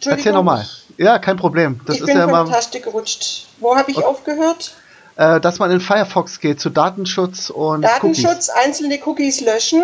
[0.05, 0.65] Erzähl nochmal.
[0.97, 1.81] Ja, kein Problem.
[1.85, 3.47] Das ich ist bin ja von der Taste gerutscht.
[3.59, 4.05] Wo habe ich okay.
[4.05, 4.73] aufgehört?
[5.17, 8.49] Äh, dass man in Firefox geht zu Datenschutz und Datenschutz, Cookies.
[8.49, 9.83] einzelne Cookies löschen.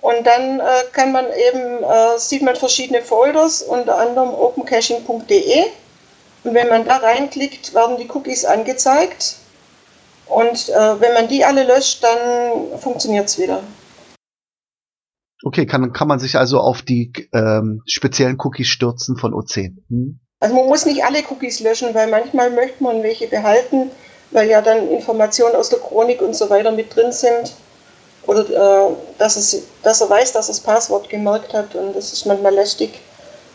[0.00, 5.64] Und dann äh, kann man eben, äh, sieht man verschiedene Folders, unter anderem opencaching.de.
[6.44, 9.36] Und wenn man da reinklickt, werden die Cookies angezeigt.
[10.26, 13.60] Und äh, wenn man die alle löscht, dann funktioniert es wieder.
[15.44, 19.76] Okay, kann, kann man sich also auf die ähm, speziellen Cookies stürzen von O10.
[19.88, 20.20] Hm?
[20.40, 23.90] Also man muss nicht alle Cookies löschen, weil manchmal möchte man welche behalten,
[24.30, 27.54] weil ja dann Informationen aus der Chronik und so weiter mit drin sind.
[28.26, 32.12] Oder äh, dass, es, dass er weiß, dass er das Passwort gemerkt hat und das
[32.12, 33.00] ist manchmal lästig,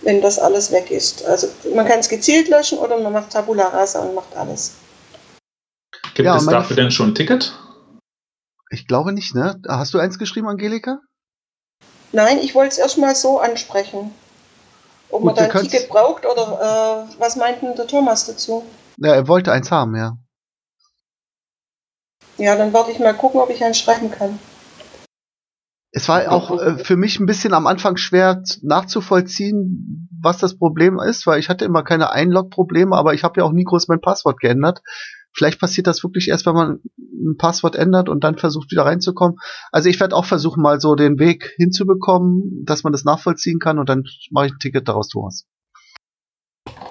[0.02, 1.26] wenn das alles weg ist.
[1.26, 4.74] Also man kann es gezielt löschen oder man macht Tabula Rasa und macht alles.
[6.16, 7.54] Gibt ja, es dafür denn schon ein Ticket?
[8.72, 9.62] Ich glaube nicht, ne?
[9.68, 11.00] Hast du eins geschrieben, Angelika?
[12.14, 14.14] Nein, ich wollte es erstmal so ansprechen.
[15.10, 18.64] Ob Gut, man da ein Ticket braucht oder äh, was meint denn der Thomas dazu?
[18.98, 20.18] Ja, er wollte eins haben, ja.
[22.38, 24.40] Ja, dann werde ich mal gucken, ob ich eins schreiben kann.
[25.92, 31.00] Es war auch äh, für mich ein bisschen am Anfang schwer nachzuvollziehen, was das Problem
[31.00, 34.02] ist, weil ich hatte immer keine Einlog-Probleme, aber ich habe ja auch nie groß mein
[34.02, 34.82] Passwort geändert.
[35.36, 36.80] Vielleicht passiert das wirklich erst, wenn man
[37.24, 39.38] ein Passwort ändert und dann versucht wieder reinzukommen.
[39.72, 43.80] Also ich werde auch versuchen, mal so den Weg hinzubekommen, dass man das nachvollziehen kann
[43.80, 45.46] und dann mache ich ein Ticket daraus, Thomas.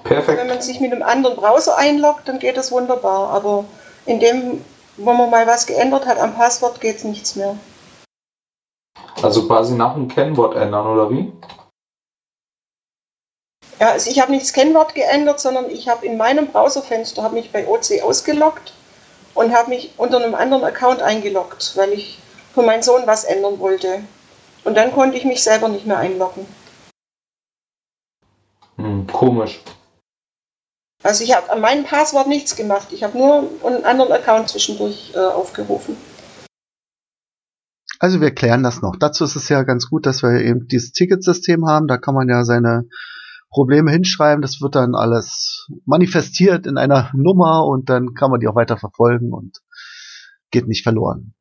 [0.03, 0.39] Perfekt.
[0.39, 3.29] Wenn man sich mit einem anderen Browser einloggt, dann geht das wunderbar.
[3.29, 3.65] Aber
[4.05, 4.61] in dem,
[4.97, 7.57] wo man mal was geändert hat am Passwort, geht es nichts mehr.
[9.21, 11.31] Also quasi nach dem Kennwort ändern, oder wie?
[13.79, 17.35] Ja, also ich habe nicht das Kennwort geändert, sondern ich habe in meinem Browserfenster habe
[17.35, 18.73] mich bei OC ausgeloggt
[19.33, 22.19] und habe mich unter einem anderen Account eingeloggt, weil ich
[22.53, 24.03] für meinen Sohn was ändern wollte.
[24.63, 26.45] Und dann konnte ich mich selber nicht mehr einloggen.
[28.77, 29.61] Hm, komisch.
[31.03, 32.87] Also ich habe an meinem Passwort nichts gemacht.
[32.91, 35.97] Ich habe nur einen anderen Account zwischendurch äh, aufgerufen.
[37.99, 38.95] Also wir klären das noch.
[38.97, 41.87] Dazu ist es ja ganz gut, dass wir eben dieses Ticketsystem haben.
[41.87, 42.85] Da kann man ja seine
[43.53, 48.47] Probleme hinschreiben, das wird dann alles manifestiert in einer Nummer und dann kann man die
[48.47, 49.59] auch weiter verfolgen und
[50.51, 51.33] geht nicht verloren.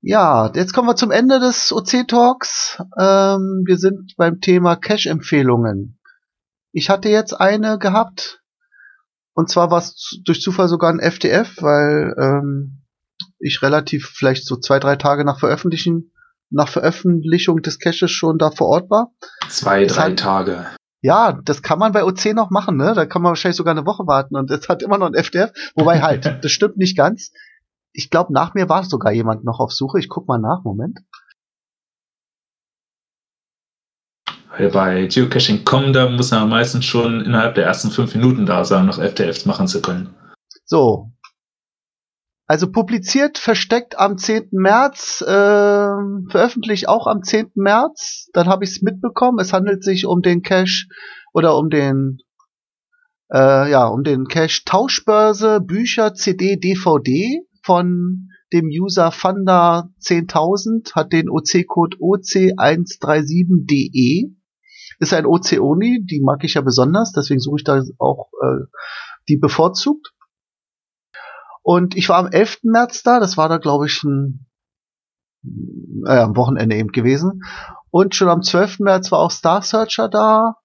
[0.00, 2.82] Ja, jetzt kommen wir zum Ende des OC-Talks.
[2.98, 5.98] Ähm, wir sind beim Thema Cache-Empfehlungen.
[6.72, 8.42] Ich hatte jetzt eine gehabt,
[9.32, 12.82] und zwar war es durch Zufall sogar ein FDF, weil ähm,
[13.38, 16.12] ich relativ vielleicht so zwei, drei Tage nach Veröffentlichen,
[16.50, 19.12] nach Veröffentlichung des Caches schon da vor Ort war.
[19.48, 20.66] Zwei, drei hat, Tage.
[21.04, 22.94] Ja, das kann man bei OC noch machen, ne?
[22.94, 25.52] Da kann man wahrscheinlich sogar eine Woche warten und es hat immer noch ein FDF.
[25.74, 27.30] Wobei halt, das stimmt nicht ganz.
[27.92, 29.98] Ich glaube, nach mir war sogar jemand noch auf Suche.
[29.98, 31.00] Ich guck mal nach, Moment.
[34.48, 38.86] Weil bei Geocaching.com, da muss man meistens schon innerhalb der ersten fünf Minuten da sein,
[38.86, 40.14] noch FDFs machen zu können.
[40.64, 41.12] So,
[42.46, 44.48] also publiziert, versteckt am 10.
[44.52, 45.92] März, äh,
[46.30, 47.52] veröffentlicht auch am 10.
[47.54, 48.28] März.
[48.32, 49.38] Dann habe ich es mitbekommen.
[49.38, 50.86] Es handelt sich um den Cache
[51.32, 52.18] oder um den
[53.32, 61.12] äh, ja, um den Cache Tauschbörse Bücher CD DVD von dem User Fanda 10.000 hat
[61.12, 64.32] den OC-Code OC137DE.
[65.00, 68.66] Ist ein OC-Oni, die mag ich ja besonders, deswegen suche ich da auch äh,
[69.28, 70.13] die bevorzugt.
[71.64, 72.58] Und ich war am 11.
[72.64, 74.46] März da, das war da, glaube ich, ein
[76.06, 77.42] äh, am Wochenende eben gewesen.
[77.90, 78.80] Und schon am 12.
[78.80, 80.56] März war auch Star Searcher da.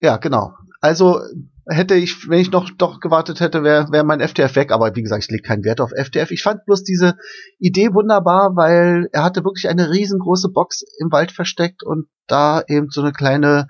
[0.00, 0.54] Ja, genau.
[0.80, 1.20] Also
[1.66, 4.70] hätte ich, wenn ich noch doch gewartet hätte, wäre wär mein FTF weg.
[4.70, 6.30] Aber wie gesagt, ich lege keinen Wert auf FTF.
[6.30, 7.16] Ich fand bloß diese
[7.58, 12.90] Idee wunderbar, weil er hatte wirklich eine riesengroße Box im Wald versteckt und da eben
[12.90, 13.66] so eine kleine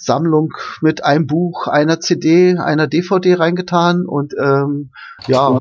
[0.00, 4.90] Sammlung mit einem Buch, einer CD, einer DVD reingetan und ähm,
[5.26, 5.60] ja,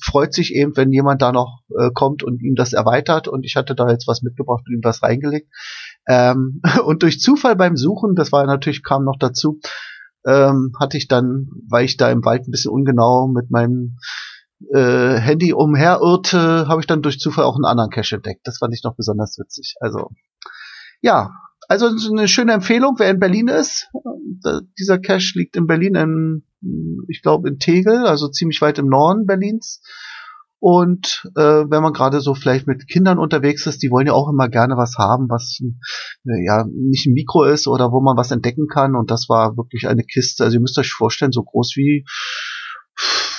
[0.00, 3.56] freut sich eben, wenn jemand da noch äh, kommt und ihm das erweitert und ich
[3.56, 5.48] hatte da jetzt was mitgebracht und ihm was reingelegt.
[6.06, 9.60] Ähm, und durch Zufall beim Suchen, das war natürlich, kam noch dazu,
[10.24, 13.98] ähm, hatte ich dann, weil ich da im Wald ein bisschen ungenau mit meinem
[14.72, 18.46] äh, Handy umherirrte, habe ich dann durch Zufall auch einen anderen Cache entdeckt.
[18.46, 19.74] Das fand ich noch besonders witzig.
[19.80, 20.10] Also
[21.00, 21.32] ja,
[21.72, 23.88] also eine schöne Empfehlung, wer in Berlin ist.
[24.78, 26.42] Dieser Cache liegt in Berlin, in,
[27.08, 29.80] ich glaube in Tegel, also ziemlich weit im Norden Berlins.
[30.58, 34.28] Und äh, wenn man gerade so vielleicht mit Kindern unterwegs ist, die wollen ja auch
[34.28, 38.30] immer gerne was haben, was äh, ja nicht ein Mikro ist oder wo man was
[38.30, 38.94] entdecken kann.
[38.94, 40.44] Und das war wirklich eine Kiste.
[40.44, 42.04] Also ihr müsst euch vorstellen, so groß wie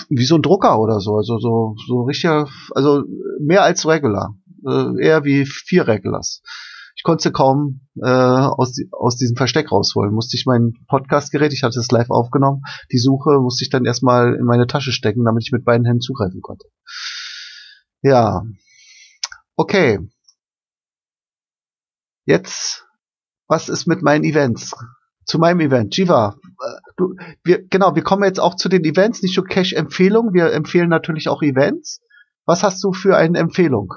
[0.10, 1.16] wie so ein Drucker oder so.
[1.16, 2.30] Also so so richtig,
[2.76, 3.04] also
[3.40, 4.36] mehr als Regular,
[4.68, 6.42] äh, eher wie vier Regulars
[6.96, 10.14] ich konnte kaum äh, aus, aus diesem Versteck rausholen.
[10.14, 14.36] Musste ich mein Podcastgerät, ich hatte es live aufgenommen, die Suche musste ich dann erstmal
[14.36, 16.68] in meine Tasche stecken, damit ich mit beiden Händen zugreifen konnte.
[18.02, 18.44] Ja.
[19.56, 20.00] Okay.
[22.26, 22.86] Jetzt,
[23.48, 24.74] was ist mit meinen Events?
[25.26, 25.96] Zu meinem Event.
[25.96, 30.34] Jiva, äh, du, wir, genau, wir kommen jetzt auch zu den Events, nicht nur Cash-Empfehlungen,
[30.34, 32.02] wir empfehlen natürlich auch Events.
[32.46, 33.94] Was hast du für eine Empfehlung?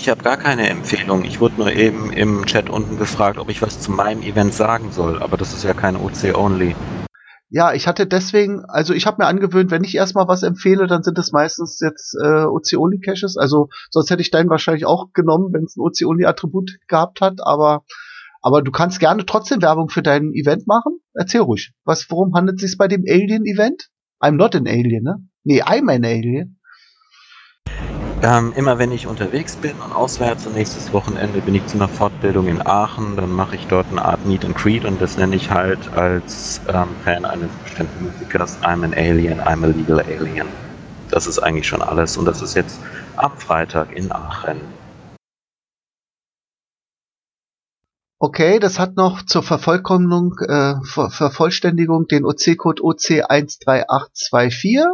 [0.00, 1.26] Ich habe gar keine Empfehlung.
[1.26, 4.92] Ich wurde nur eben im Chat unten gefragt, ob ich was zu meinem Event sagen
[4.92, 6.74] soll, aber das ist ja kein OC-Only.
[7.50, 11.02] Ja, ich hatte deswegen, also ich habe mir angewöhnt, wenn ich erstmal was empfehle, dann
[11.02, 13.36] sind es meistens jetzt äh, OC-Only-Caches.
[13.36, 17.84] Also sonst hätte ich deinen wahrscheinlich auch genommen, wenn es ein OC-Only-Attribut gehabt hat, aber
[18.40, 21.00] aber du kannst gerne trotzdem Werbung für dein Event machen.
[21.12, 21.74] Erzähl ruhig.
[21.84, 23.90] Was, worum handelt es sich bei dem Alien-Event?
[24.18, 25.16] I'm not an Alien, ne?
[25.44, 26.58] Nee, I'm an Alien.
[28.22, 31.88] Ähm, immer wenn ich unterwegs bin und auswärts und nächstes Wochenende bin ich zu einer
[31.88, 35.36] Fortbildung in Aachen, dann mache ich dort eine Art Meet and Greet und das nenne
[35.36, 40.48] ich halt als ähm, Fan eines bestimmten Musikers I'm an Alien, I'm a Legal Alien.
[41.10, 42.78] Das ist eigentlich schon alles und das ist jetzt
[43.16, 44.60] am Freitag in Aachen.
[48.18, 54.84] Okay, das hat noch zur Vervollkommnung, äh, Ver Vervollständigung den OC-Code OC13824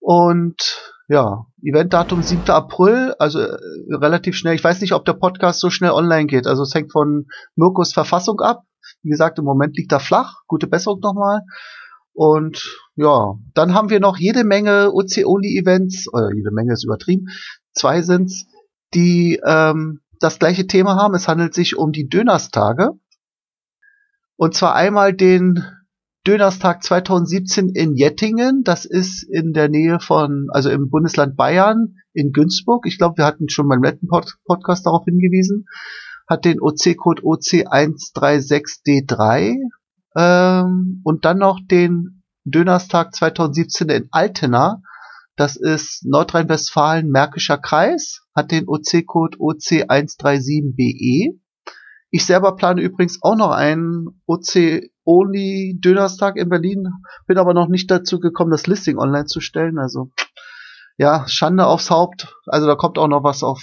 [0.00, 2.48] und ja, Eventdatum 7.
[2.50, 3.58] April, also äh,
[3.90, 4.54] relativ schnell.
[4.54, 6.46] Ich weiß nicht, ob der Podcast so schnell online geht.
[6.46, 7.26] Also es hängt von
[7.56, 8.62] Mirkos Verfassung ab.
[9.02, 10.42] Wie gesagt, im Moment liegt er flach.
[10.46, 11.42] Gute Besserung nochmal.
[12.12, 17.26] Und ja, dann haben wir noch jede Menge OC-Only-Events, oder jede Menge ist übertrieben,
[17.72, 18.46] zwei sind's,
[18.94, 21.14] die ähm, das gleiche Thema haben.
[21.14, 22.90] Es handelt sich um die Dönerstage.
[24.36, 25.64] Und zwar einmal den
[26.26, 28.62] Dönerstag 2017 in Jettingen.
[28.62, 32.84] Das ist in der Nähe von, also im Bundesland Bayern in Günzburg.
[32.86, 35.64] Ich glaube, wir hatten schon beim letzten Pod Podcast darauf hingewiesen.
[36.28, 39.56] Hat den OC-Code OC136D3.
[40.16, 44.82] Ähm, und dann noch den Dönerstag 2017 in Altena.
[45.36, 48.26] Das ist Nordrhein-Westfalen, Märkischer Kreis.
[48.34, 51.38] Hat den OC-Code OC137BE.
[52.10, 56.88] Ich selber plane übrigens auch noch einen OC Only Dönerstag in Berlin.
[57.26, 59.78] Bin aber noch nicht dazu gekommen, das Listing online zu stellen.
[59.78, 60.10] Also
[60.98, 62.34] ja, Schande aufs Haupt.
[62.46, 63.62] Also da kommt auch noch was auf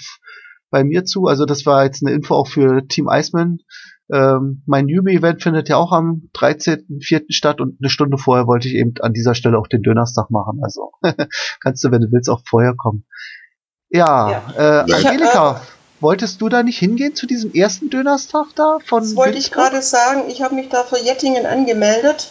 [0.69, 1.27] bei mir zu.
[1.27, 3.59] Also das war jetzt eine Info auch für Team Iceman.
[4.11, 7.25] Ähm, mein Newbie-Event findet ja auch am 13.04.
[7.29, 10.61] statt und eine Stunde vorher wollte ich eben an dieser Stelle auch den Dönerstag machen.
[10.63, 10.91] Also
[11.61, 13.05] kannst du, wenn du willst, auch vorher kommen.
[13.89, 14.85] Ja, ja.
[14.85, 15.61] Äh, Angelika,
[15.99, 19.81] Wolltest du da nicht hingehen zu diesem ersten Dönerstag da von Das wollte ich gerade
[19.81, 20.29] sagen.
[20.29, 22.29] Ich habe mich da für Jettingen angemeldet.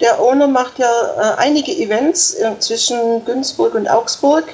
[0.00, 4.44] Der Owner macht ja äh, einige Events äh, zwischen Günzburg und Augsburg.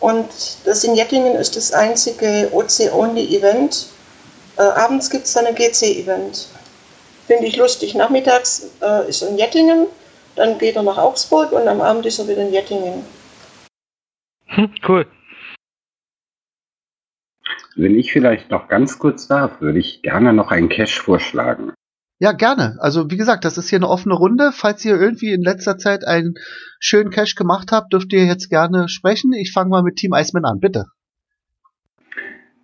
[0.00, 0.28] Und
[0.64, 3.86] das in Jettingen ist das einzige OC-Only-Event.
[4.56, 6.48] Äh, abends gibt es dann ein GC-Event.
[7.26, 7.94] Finde ich lustig.
[7.94, 9.86] Nachmittags äh, ist er in Jettingen,
[10.36, 13.04] dann geht er nach Augsburg und am Abend ist er wieder in Jettingen.
[14.46, 15.06] Hm, cool.
[17.76, 21.72] Wenn ich vielleicht noch ganz kurz darf, würde ich gerne noch einen Cache vorschlagen.
[22.18, 22.76] Ja, gerne.
[22.78, 24.52] Also wie gesagt, das ist hier eine offene Runde.
[24.52, 26.34] Falls ihr irgendwie in letzter Zeit einen
[26.78, 29.32] schönen Cache gemacht habt, dürft ihr jetzt gerne sprechen.
[29.32, 30.86] Ich fange mal mit Team Iceman an, bitte.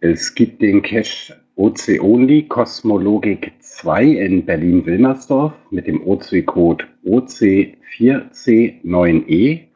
[0.01, 9.67] Es gibt den Cache OC Only Kosmologik 2 in Berlin-Wilmersdorf mit dem OC-Code OC4C9E.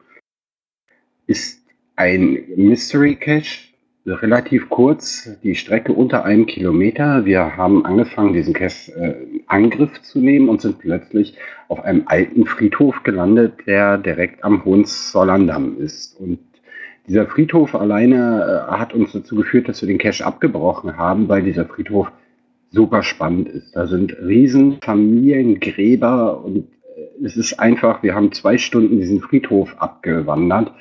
[1.27, 1.67] Ist
[1.97, 3.72] ein Mystery Cache
[4.05, 7.25] relativ kurz, die Strecke unter einem Kilometer.
[7.25, 9.15] Wir haben angefangen, diesen Cache äh,
[9.47, 11.37] Angriff zu nehmen und sind plötzlich
[11.69, 16.19] auf einem alten Friedhof gelandet, der direkt am Hohenzollerndamm ist.
[16.19, 16.39] Und
[17.07, 21.43] Dieser Friedhof alleine äh, hat uns dazu geführt, dass wir den Cache abgebrochen haben, weil
[21.43, 22.11] dieser Friedhof
[22.71, 23.75] super spannend ist.
[23.75, 29.75] Da sind riesen Familiengräber und äh, es ist einfach, wir haben zwei Stunden diesen Friedhof
[29.79, 30.73] abgewandert.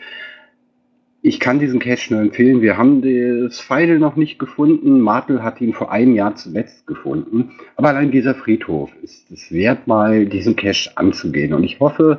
[1.24, 2.62] Ich kann diesen Cache nur empfehlen.
[2.62, 5.00] Wir haben das Final noch nicht gefunden.
[5.00, 7.52] Martel hat ihn vor einem Jahr zuletzt gefunden.
[7.76, 11.54] Aber allein dieser Friedhof ist es wert, mal diesen Cache anzugehen.
[11.54, 12.18] Und ich hoffe,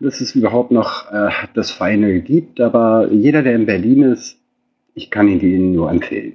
[0.00, 2.58] dass es überhaupt noch äh, das Final gibt.
[2.58, 4.38] Aber jeder, der in Berlin ist,
[4.94, 6.32] ich kann ihn Ihnen nur empfehlen.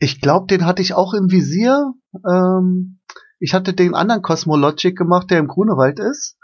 [0.00, 1.92] Ich glaube, den hatte ich auch im Visier.
[2.28, 2.98] Ähm,
[3.38, 6.36] ich hatte den anderen Cosmologic gemacht, der im Grunewald ist.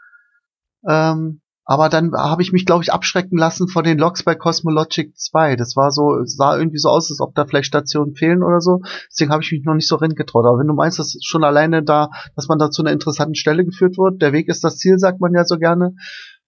[0.88, 5.16] Ähm, aber dann habe ich mich, glaube ich, abschrecken lassen von den Logs bei Cosmologic
[5.16, 5.56] 2.
[5.56, 8.82] Das war so, sah irgendwie so aus, als ob da vielleicht Stationen fehlen oder so.
[9.10, 10.44] Deswegen habe ich mich noch nicht so getraut.
[10.44, 13.64] Aber wenn du meinst, dass schon alleine da, dass man da zu einer interessanten Stelle
[13.64, 15.94] geführt wird, der Weg ist das Ziel, sagt man ja so gerne,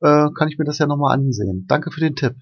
[0.02, 1.64] äh, kann ich mir das ja nochmal ansehen.
[1.66, 2.34] Danke für den Tipp.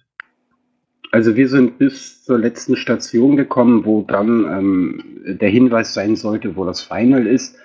[1.13, 6.57] Also wir sind bis zur letzten Station gekommen, wo dann ähm, der Hinweis sein sollte,
[6.57, 7.57] wo das Final ist.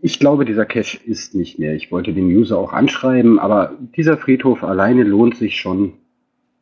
[0.00, 1.74] Ich glaube, dieser Cache ist nicht mehr.
[1.74, 5.94] Ich wollte den User auch anschreiben, aber dieser Friedhof alleine lohnt sich schon,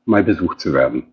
[0.05, 1.05] mal besucht zu werden.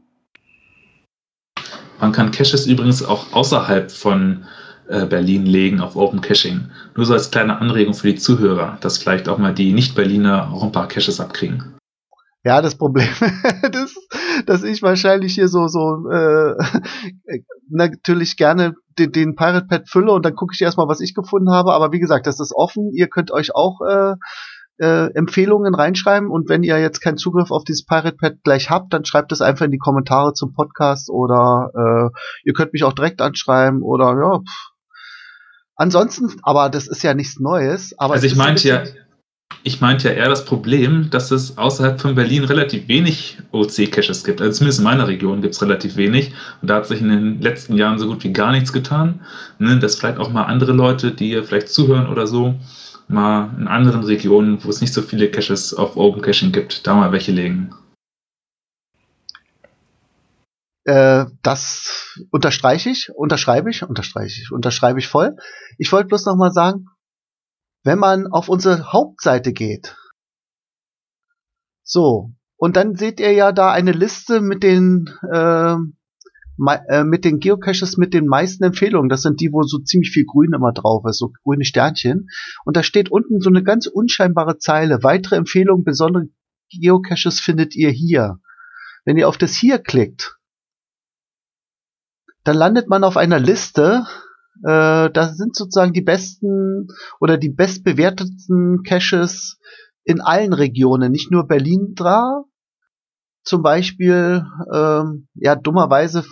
[2.00, 4.46] Man kann Caches übrigens auch außerhalb von
[4.90, 6.62] äh, Berlin legen auf Open Caching.
[6.96, 10.64] Nur so als kleine Anregung für die Zuhörer, dass vielleicht auch mal die Nicht-Berliner auch
[10.64, 11.76] ein paar Caches abkriegen.
[12.44, 13.08] Ja, das Problem
[13.84, 13.98] ist,
[14.48, 16.56] dass ich wahrscheinlich hier so, so äh,
[17.70, 21.52] natürlich gerne den, den Pirate Pad fülle und dann gucke ich erstmal, was ich gefunden
[21.52, 21.74] habe.
[21.74, 22.92] Aber wie gesagt, das ist offen.
[22.94, 24.16] Ihr könnt euch auch äh,
[24.80, 28.92] äh, Empfehlungen reinschreiben und wenn ihr jetzt keinen Zugriff auf dieses Pirate Pad gleich habt,
[28.92, 32.94] dann schreibt es einfach in die Kommentare zum Podcast oder äh, ihr könnt mich auch
[32.94, 34.40] direkt anschreiben oder ja.
[34.40, 34.72] Pff.
[35.76, 37.98] Ansonsten, aber das ist ja nichts Neues.
[37.98, 38.84] Aber also ich meinte ja,
[39.64, 44.42] ich meinte ja eher das Problem, dass es außerhalb von Berlin relativ wenig OC-Caches gibt.
[44.42, 46.34] Also zumindest in meiner Region gibt es relativ wenig.
[46.62, 49.22] Und da hat sich in den letzten Jahren so gut wie gar nichts getan.
[49.60, 52.56] Ne, dass vielleicht auch mal andere Leute, die hier vielleicht zuhören oder so,
[53.08, 56.96] mal in anderen Regionen, wo es nicht so viele Caches auf Open Caching gibt, da
[56.96, 57.74] mal welche legen.
[60.86, 65.36] Äh, das unterstreiche ich, unterschreibe ich, unterstreiche ich, unterschreibe ich voll.
[65.78, 66.88] Ich wollte bloß noch mal sagen,
[67.84, 69.96] wenn man auf unsere Hauptseite geht,
[71.84, 75.76] so, und dann seht ihr ja da eine Liste mit den, äh,
[76.90, 79.10] äh, mit den Geocaches mit den meisten Empfehlungen.
[79.10, 82.28] Das sind die, wo so ziemlich viel Grün immer drauf ist, so grüne Sternchen.
[82.64, 85.02] Und da steht unten so eine ganz unscheinbare Zeile.
[85.02, 86.28] Weitere Empfehlungen, besondere
[86.70, 88.40] Geocaches findet ihr hier.
[89.06, 90.38] Wenn ihr auf das hier klickt,
[92.44, 94.06] dann landet man auf einer Liste,
[94.64, 96.88] äh, das sind sozusagen die besten
[97.20, 99.60] oder die bestbewerteten Caches
[100.04, 102.44] in allen Regionen, nicht nur Berlin dra.
[103.44, 106.24] Zum Beispiel, ähm, ja, dummerweise,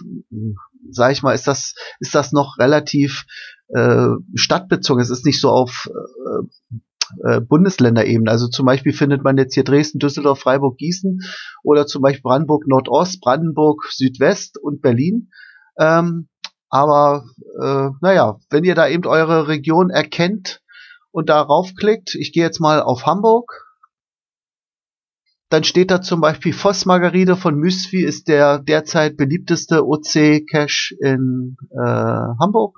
[0.92, 3.26] sag ich mal, ist das, ist das noch relativ
[3.70, 5.02] äh, stadtbezogen.
[5.02, 6.78] Es ist nicht so auf äh,
[7.24, 8.30] äh, Bundesländerebene.
[8.30, 11.22] Also zum Beispiel findet man jetzt hier Dresden, Düsseldorf, Freiburg, Gießen
[11.64, 15.32] oder zum Beispiel Brandenburg Nordost, Brandenburg Südwest und Berlin.
[15.80, 16.28] Ähm,
[16.70, 17.26] aber
[17.62, 20.62] äh, naja, wenn ihr da eben eure Region erkennt
[21.12, 23.66] und darauf klickt, ich gehe jetzt mal auf Hamburg,
[25.50, 31.58] dann steht da zum Beispiel Voss Margaride von Müswi ist der derzeit beliebteste OC-Cache in
[31.72, 31.80] äh,
[32.40, 32.78] Hamburg.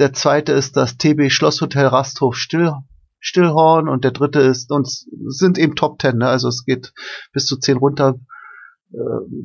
[0.00, 2.72] Der zweite ist das TB Schlosshotel Rasthof Still,
[3.20, 6.26] Stillhorn und der dritte ist, und sind eben Top Ten, ne?
[6.26, 6.92] also es geht
[7.32, 8.16] bis zu zehn runter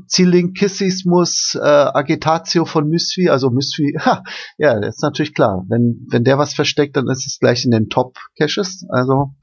[0.07, 4.23] Zilinkissismus, äh, Agitatio von Mysvi, also Mysvi, ha,
[4.57, 5.65] ja, das ist natürlich klar.
[5.69, 8.85] Wenn, wenn der was versteckt, dann ist es gleich in den Top-Caches.
[8.89, 9.35] Also,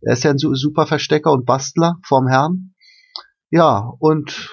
[0.00, 2.74] er ist ja ein super Verstecker und Bastler vorm Herrn.
[3.50, 4.50] Ja, und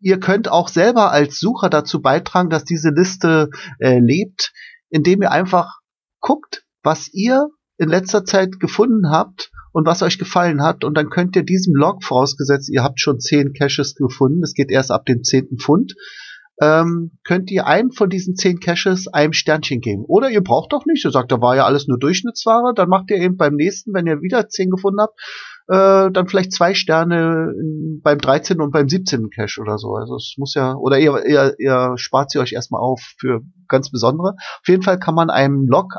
[0.00, 4.52] ihr könnt auch selber als Sucher dazu beitragen, dass diese Liste äh, lebt,
[4.88, 5.78] indem ihr einfach
[6.20, 10.84] guckt, was ihr in letzter Zeit gefunden habt und was euch gefallen hat.
[10.84, 14.70] Und dann könnt ihr diesem Log, vorausgesetzt, ihr habt schon zehn Caches gefunden, es geht
[14.70, 15.94] erst ab dem zehnten Pfund,
[16.60, 20.04] ähm, könnt ihr einem von diesen zehn Caches einem Sternchen geben.
[20.06, 23.10] Oder ihr braucht doch nicht, ihr sagt, da war ja alles nur Durchschnittsware, dann macht
[23.10, 25.18] ihr eben beim nächsten, wenn ihr wieder zehn gefunden habt,
[25.68, 27.52] äh, dann vielleicht zwei Sterne
[28.02, 28.60] beim 13.
[28.60, 29.30] und beim 17.
[29.30, 29.94] Cache oder so.
[29.94, 33.90] Also es muss ja, oder ihr, ihr, ihr spart sie euch erstmal auf für ganz
[33.90, 34.34] besondere.
[34.60, 35.94] Auf jeden Fall kann man einem Log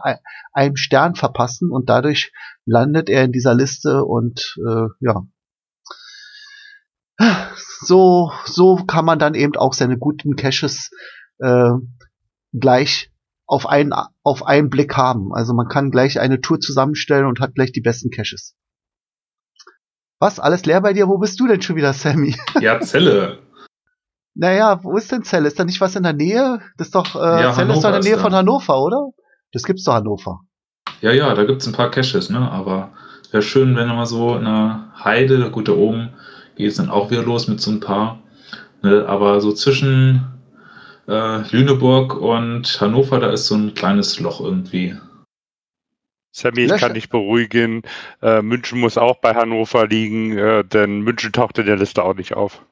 [0.51, 2.31] einen Stern verpassen und dadurch
[2.65, 5.23] landet er in dieser Liste und äh, ja.
[7.85, 10.89] So, so kann man dann eben auch seine guten Caches
[11.39, 11.71] äh,
[12.53, 13.11] gleich
[13.45, 13.93] auf einen,
[14.23, 15.33] auf einen Blick haben.
[15.33, 18.55] Also man kann gleich eine Tour zusammenstellen und hat gleich die besten Caches.
[20.23, 20.39] Was?
[20.39, 21.09] Alles leer bei dir?
[21.09, 22.33] Wo bist du denn schon wieder, Sammy?
[22.61, 23.39] Ja, Zelle.
[24.35, 25.49] naja, wo ist denn Celle?
[25.49, 26.61] Ist da nicht was in der Nähe?
[26.77, 29.09] Das ist doch, äh, Ja, Celle ist doch in Hannover der Nähe von Hannover, oder?
[29.51, 30.39] Das gibt's doch Hannover.
[31.01, 32.39] Ja, ja, da gibt's ein paar Caches, ne?
[32.39, 32.91] Aber
[33.31, 36.13] wäre schön, wenn mal so in der Heide, gut, da oben
[36.55, 38.19] geht es dann auch wieder los mit so ein paar.
[38.81, 39.05] Ne?
[39.05, 40.23] Aber so zwischen
[41.09, 44.95] äh, Lüneburg und Hannover, da ist so ein kleines Loch irgendwie.
[46.35, 47.83] Sammy, ich Lösche- kann dich beruhigen.
[48.21, 52.15] Äh, München muss auch bei Hannover liegen, äh, denn München taucht in der Liste auch
[52.15, 52.65] nicht auf.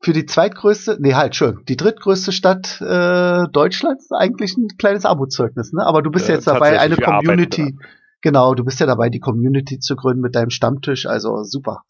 [0.00, 5.72] Für die zweitgrößte, nee, halt, schön, die drittgrößte Stadt äh, Deutschlands eigentlich ein kleines Armutszeugnis,
[5.72, 5.84] ne?
[5.84, 7.76] Aber du bist Äh, ja jetzt dabei, eine arbeiten Community,
[8.20, 11.82] genau, du bist ja dabei, die Community zu gründen mit deinem Stammtisch, also super.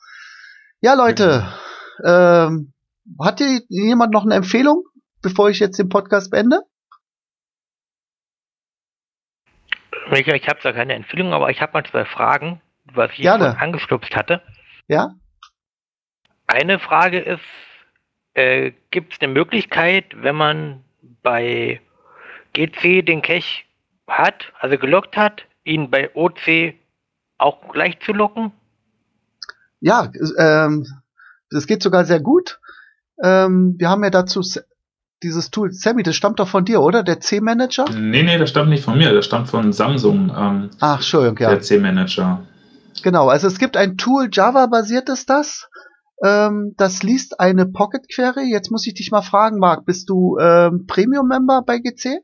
[0.80, 1.46] Ja, Leute,
[2.04, 2.72] ähm,
[3.20, 4.84] hat dir jemand noch eine Empfehlung,
[5.22, 6.60] bevor ich jetzt den Podcast beende?
[10.18, 13.58] Ich, ich habe zwar keine Empfehlung, aber ich habe mal zwei Fragen, was ich Gerne.
[13.58, 14.42] angestupst hatte.
[14.88, 15.14] Ja?
[16.46, 17.40] Eine Frage ist,
[18.34, 20.84] äh, gibt es eine Möglichkeit, wenn man
[21.22, 21.80] bei
[22.52, 23.64] GC den Cache
[24.06, 26.74] hat, also gelockt hat, ihn bei OC
[27.38, 28.52] auch gleich zu locken?
[29.80, 30.86] Ja, ähm,
[31.50, 32.60] das geht sogar sehr gut.
[33.22, 34.42] Ähm, wir haben ja dazu
[35.22, 37.02] dieses Tool, Sammy, das stammt doch von dir, oder?
[37.02, 37.84] Der C-Manager?
[37.90, 41.50] Nee, nee, das stammt nicht von mir, das stammt von Samsung, ähm, Ach, Entschuldigung, ja.
[41.50, 42.42] der C-Manager.
[43.02, 45.68] Genau, also es gibt ein Tool, Java-basiert ist das.
[46.24, 48.50] Ähm, das liest eine Pocket Query.
[48.50, 52.20] Jetzt muss ich dich mal fragen, Marc, bist du ähm, Premium-Member bei GC?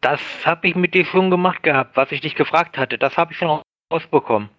[0.00, 2.98] Das habe ich mit dir schon gemacht gehabt, was ich dich gefragt hatte.
[2.98, 3.60] Das habe ich schon
[3.92, 4.50] rausbekommen.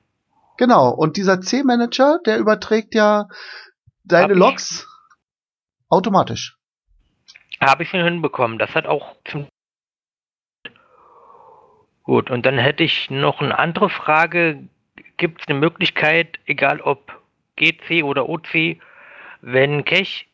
[0.58, 3.28] Genau, und dieser C-Manager, der überträgt ja
[4.04, 4.38] deine Hab ich.
[4.38, 4.88] Logs
[5.90, 6.57] automatisch.
[7.62, 8.60] Habe ich schon hinbekommen.
[8.60, 9.48] Das hat auch zum
[12.04, 14.64] Gut, und dann hätte ich noch eine andere Frage.
[15.18, 17.22] Gibt es eine Möglichkeit, egal ob
[17.58, 18.78] GC oder OC,
[19.42, 20.26] wenn Cache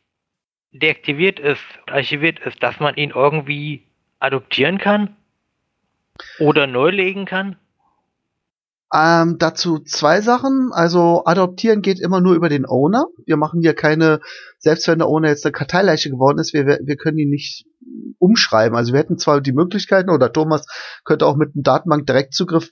[0.70, 3.82] deaktiviert ist, archiviert ist, dass man ihn irgendwie
[4.20, 5.16] adoptieren kann?
[6.38, 7.56] Oder neu legen kann?
[8.94, 10.70] Ähm, dazu zwei Sachen.
[10.72, 13.06] Also adoptieren geht immer nur über den Owner.
[13.26, 14.20] Wir machen hier keine,
[14.58, 17.66] selbst wenn der Owner jetzt eine Karteileiche geworden ist, wir, wir können ihn nicht
[18.18, 18.76] umschreiben.
[18.76, 20.66] Also wir hätten zwar die Möglichkeiten, oder Thomas
[21.04, 22.70] könnte auch mit einem Datenbank-Direktzugriff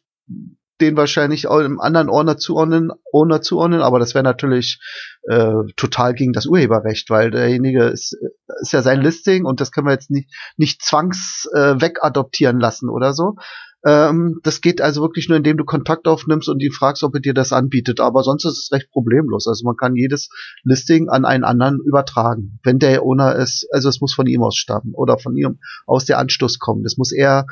[0.81, 4.81] den wahrscheinlich auch einem anderen Owner zuordnen, Owner zuordnen, aber das wäre natürlich
[5.29, 8.16] äh, total gegen das Urheberrecht, weil derjenige ist,
[8.61, 12.89] ist ja sein Listing und das können wir jetzt nicht, nicht zwangs äh, wegadoptieren lassen
[12.89, 13.37] oder so.
[13.85, 17.20] Ähm, das geht also wirklich nur, indem du Kontakt aufnimmst und ihn fragst, ob er
[17.20, 18.01] dir das anbietet.
[18.01, 19.47] Aber sonst ist es recht problemlos.
[19.47, 20.28] Also man kann jedes
[20.62, 23.66] Listing an einen anderen übertragen, wenn der Owner ist.
[23.72, 26.85] Also es muss von ihm aus stammen oder von ihm aus der Anstoß kommen.
[26.85, 27.47] Das muss er,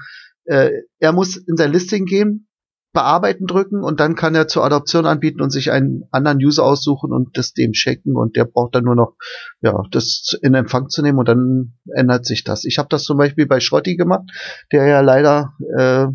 [0.45, 2.49] äh, er muss in sein Listing gehen,
[2.93, 7.12] bearbeiten drücken und dann kann er zur Adoption anbieten und sich einen anderen User aussuchen
[7.12, 9.14] und das dem schicken und der braucht dann nur noch
[9.61, 12.64] ja das in Empfang zu nehmen und dann ändert sich das.
[12.64, 14.30] Ich habe das zum Beispiel bei Schrotti gemacht,
[14.72, 16.07] der ja leider äh,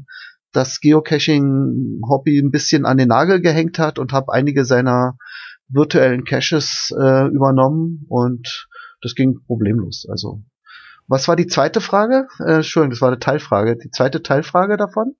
[0.51, 5.17] das Geocaching-Hobby ein bisschen an den Nagel gehängt hat und habe einige seiner
[5.67, 8.67] virtuellen Caches äh, übernommen und
[9.01, 10.05] das ging problemlos.
[10.09, 10.43] Also
[11.07, 12.28] was war die zweite Frage?
[12.39, 13.78] Äh, Entschuldigung, das war eine Teilfrage.
[13.78, 15.15] Die zweite Teilfrage davon?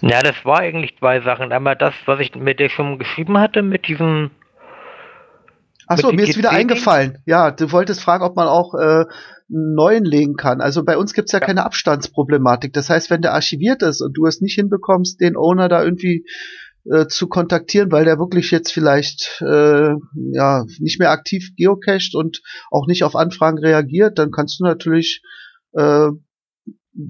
[0.00, 1.52] Ja, das war eigentlich zwei Sachen.
[1.52, 4.30] Einmal das, was ich mit dir schon geschrieben hatte, mit diesem
[5.86, 7.18] Achso, mir ist wieder eingefallen.
[7.26, 9.04] Ja, du wolltest fragen, ob man auch äh,
[9.52, 10.60] einen neuen legen kann.
[10.60, 11.46] Also bei uns gibt's ja, Ja.
[11.46, 12.72] keine Abstandsproblematik.
[12.72, 16.24] Das heißt, wenn der archiviert ist und du es nicht hinbekommst, den Owner da irgendwie
[16.90, 19.90] äh, zu kontaktieren, weil der wirklich jetzt vielleicht äh,
[20.32, 22.40] ja nicht mehr aktiv geocached und
[22.70, 25.22] auch nicht auf Anfragen reagiert, dann kannst du natürlich
[25.74, 26.08] äh,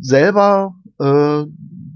[0.00, 1.44] selber äh,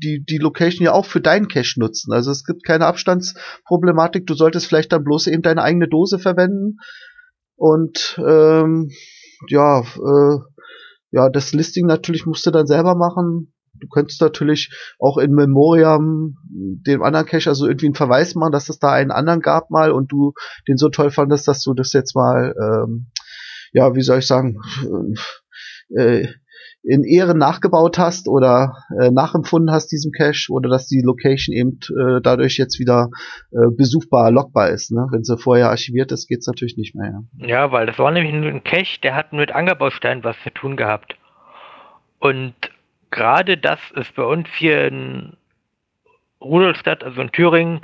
[0.03, 2.13] die, die Location ja auch für deinen Cache nutzen.
[2.13, 4.27] Also es gibt keine Abstandsproblematik.
[4.27, 6.79] Du solltest vielleicht dann bloß eben deine eigene Dose verwenden.
[7.57, 8.91] Und ähm,
[9.49, 10.39] ja, äh,
[11.11, 13.53] ja, das Listing natürlich musst du dann selber machen.
[13.81, 18.69] Du könntest natürlich auch in Memoriam dem anderen Cache also irgendwie einen Verweis machen, dass
[18.69, 20.33] es da einen anderen gab mal und du
[20.67, 23.11] den so toll fandest, dass du das jetzt mal, ähm,
[23.73, 24.59] ja, wie soll ich sagen,
[25.97, 26.27] äh,
[26.89, 31.81] in Ehren nachgebaut hast oder äh, nachempfunden hast diesem Cache oder dass die Location eben
[31.99, 33.11] äh, dadurch jetzt wieder
[33.51, 34.93] äh, besuchbar, lockbar ist.
[34.93, 35.09] Ne?
[35.11, 37.23] Wenn sie vorher archiviert ist, geht's natürlich nicht mehr.
[37.41, 37.47] Ja.
[37.47, 41.17] Ja, weil das war nämlich ein Cache, der hat mit Angerbausteinen was zu tun gehabt.
[42.21, 42.55] Und
[43.11, 45.37] gerade das ist bei uns hier in
[46.41, 47.81] Rudolstadt, also in Thüringen,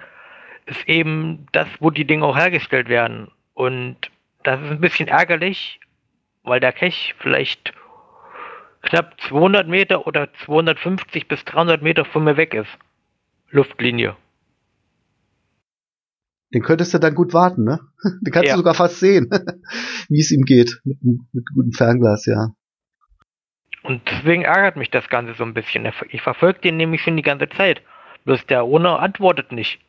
[0.67, 3.29] ist eben das, wo die Dinge auch hergestellt werden.
[3.55, 3.97] Und
[4.45, 5.81] das ist ein bisschen ärgerlich,
[6.45, 7.73] weil der Cache vielleicht
[8.83, 12.71] knapp 200 Meter oder 250 bis 300 Meter von mir weg ist.
[13.51, 14.17] Luftlinie.
[16.55, 17.81] Den könntest du dann gut warten, ne?
[18.21, 18.55] Den kannst Ja.
[18.55, 19.31] du sogar fast sehen,
[20.09, 20.81] wie es ihm geht.
[20.85, 22.49] Mit, einem- mit gutem Fernglas, ja.
[23.83, 25.91] Und deswegen ärgert mich das Ganze so ein bisschen.
[26.11, 27.83] Ich verfolge den nämlich schon die ganze Zeit.
[28.25, 29.81] Bloß der Owner antwortet nicht.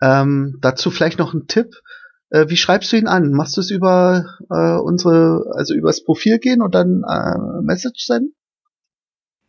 [0.00, 1.66] Ähm, dazu vielleicht noch ein Tipp.
[2.34, 3.30] Äh, wie schreibst du ihn an?
[3.30, 8.34] Machst du es über äh, unsere, also übers Profil gehen und dann äh, Message senden?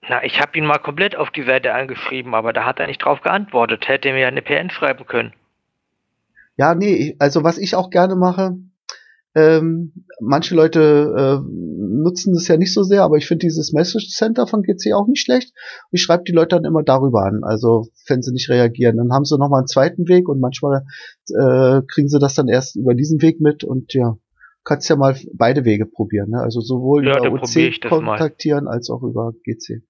[0.08, 3.04] Na, ich habe ihn mal komplett auf die Seite angeschrieben, aber da hat er nicht
[3.04, 3.88] drauf geantwortet.
[3.88, 5.34] Hätte mir eine PN schreiben können.
[6.58, 8.56] Ja, nee, also was ich auch gerne mache,
[9.36, 9.92] ähm,
[10.22, 14.48] manche Leute äh, nutzen das ja nicht so sehr, aber ich finde dieses Message Center
[14.48, 15.54] von GC auch nicht schlecht.
[15.92, 18.98] Ich schreibe die Leute dann immer darüber an, also wenn sie nicht reagieren.
[18.98, 20.86] Dann haben sie nochmal einen zweiten Weg und manchmal
[21.30, 24.18] äh, kriegen sie das dann erst über diesen Weg mit und ja,
[24.64, 26.30] kannst ja mal beide Wege probieren.
[26.30, 26.40] Ne?
[26.40, 27.42] Also sowohl Ja, über OC
[27.82, 28.18] das mal.
[28.18, 29.84] kontaktieren als auch über GC.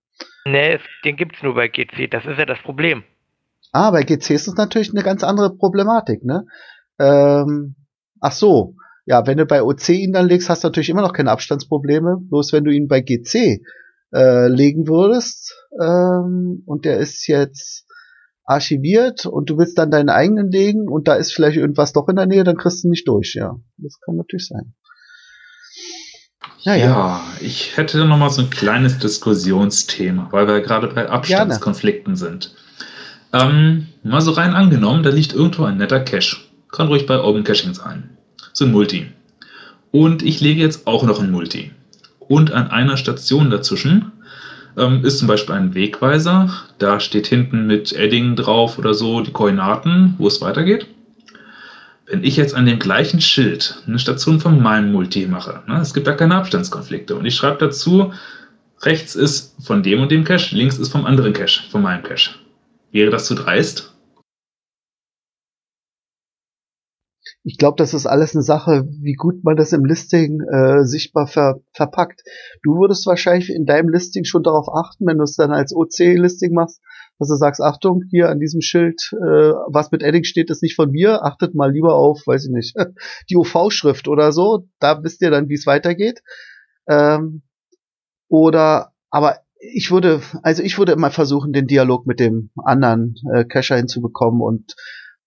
[0.45, 2.09] Nee, den gibt's nur bei GC.
[2.09, 3.03] Das ist ja das Problem.
[3.71, 6.45] Ah, bei GC ist es natürlich eine ganz andere Problematik, ne?
[6.97, 7.75] Ähm,
[8.21, 8.75] ach so,
[9.05, 12.17] ja, wenn du bei OC ihn dann legst, hast du natürlich immer noch keine Abstandsprobleme.
[12.21, 13.61] Bloß wenn du ihn bei GC
[14.13, 17.85] äh, legen würdest ähm, und der ist jetzt
[18.43, 22.15] archiviert und du willst dann deinen eigenen legen und da ist vielleicht irgendwas doch in
[22.15, 23.55] der Nähe, dann kriegst du nicht durch, ja.
[23.77, 24.73] Das kann natürlich sein.
[26.59, 27.21] Ja, Ja, ja.
[27.41, 32.55] ich hätte noch mal so ein kleines Diskussionsthema, weil wir gerade bei Abstandskonflikten sind.
[33.33, 36.37] Ähm, mal so rein angenommen, da liegt irgendwo ein netter Cache.
[36.71, 38.14] Kann ruhig bei Open Caching sein.
[38.55, 39.07] So ein Multi.
[39.91, 41.71] Und ich lege jetzt auch noch ein Multi.
[42.19, 44.13] Und an einer Station dazwischen
[44.77, 46.49] ähm, ist zum Beispiel ein Wegweiser.
[46.77, 50.87] Da steht hinten mit Edding drauf oder so die Koordinaten, wo es weitergeht.
[52.05, 55.93] Wenn ich jetzt an dem gleichen Schild eine Station von meinem Multi mache, ne, es
[55.93, 58.13] gibt da keine Abstandskonflikte und ich schreibe dazu,
[58.83, 62.35] rechts ist von dem und dem Cache, links ist vom anderen Cache, von meinem Cache.
[62.93, 63.94] Wäre das zu dreist?
[67.47, 71.27] Ich glaube, das ist alles eine Sache, wie gut man das im Listing äh, sichtbar
[71.27, 72.23] ver verpackt.
[72.63, 76.53] Du würdest wahrscheinlich in deinem Listing schon darauf achten, wenn du es dann als OC-Listing
[76.53, 76.81] machst,
[77.19, 80.75] dass du sagst, Achtung, hier an diesem Schild, äh, was mit Edding steht, ist nicht
[80.75, 82.75] von mir, achtet mal lieber auf, weiß ich nicht,
[83.29, 86.23] die UV-Schrift oder so, da wisst ihr dann, wie es weitergeht.
[86.87, 87.43] Ähm,
[88.27, 93.45] oder, aber ich würde, also ich würde immer versuchen, den Dialog mit dem anderen äh,
[93.45, 94.75] Cacher hinzubekommen und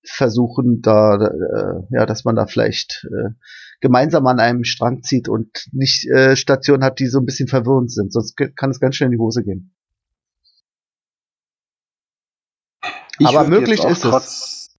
[0.05, 3.31] versuchen da, äh, ja, dass man da vielleicht äh,
[3.81, 7.93] gemeinsam an einem Strang zieht und nicht äh, Stationen hat, die so ein bisschen verwirrend
[7.93, 8.13] sind.
[8.13, 9.75] Sonst kann es ganz schnell in die Hose gehen.
[13.19, 14.77] Ich Aber möglich ist es.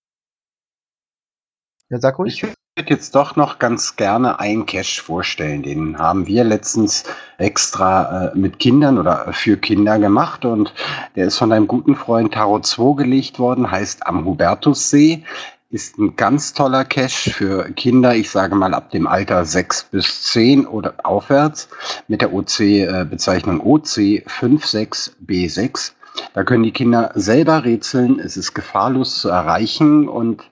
[1.90, 2.44] Ja, sag ruhig.
[2.44, 5.64] Ich würde jetzt doch noch ganz gerne einen Cache vorstellen.
[5.64, 7.04] Den haben wir letztens
[7.38, 10.74] extra äh, mit Kindern oder für Kinder gemacht und
[11.18, 15.26] der ist von einem guten Freund Taro 2 gelegt worden, heißt am Hubertussee.
[15.72, 20.24] Ist ein ganz toller Cache für Kinder, ich sage mal ab dem Alter 6 bis
[20.24, 21.68] 10 oder aufwärts
[22.08, 25.92] mit der OC-Bezeichnung OC56B6.
[26.34, 30.44] Da können die Kinder selber rätseln, es ist gefahrlos zu erreichen und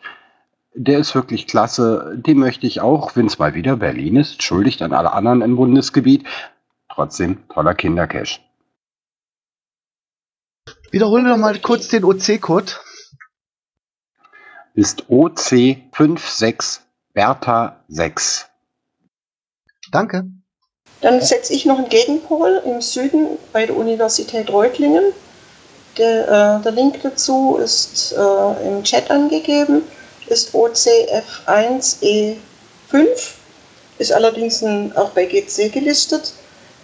[0.78, 2.14] der ist wirklich klasse.
[2.16, 5.56] Den möchte ich auch, wenn es mal wieder Berlin ist, entschuldigt an alle anderen im
[5.56, 6.26] Bundesgebiet.
[6.90, 8.42] Trotzdem toller Kindercash.
[10.92, 12.72] Wiederholen wir noch mal kurz den OC-Code.
[14.76, 16.80] Ist OC56
[17.14, 18.48] Bertha 6.
[19.92, 20.28] Danke.
[21.02, 25.14] Dann setze ich noch einen Gegenpol im Süden bei der Universität Reutlingen.
[25.98, 29.82] Der, äh, der Link dazu ist äh, im Chat angegeben,
[30.28, 32.38] ist OCF1E5,
[33.98, 36.34] ist allerdings ein, auch bei GC gelistet.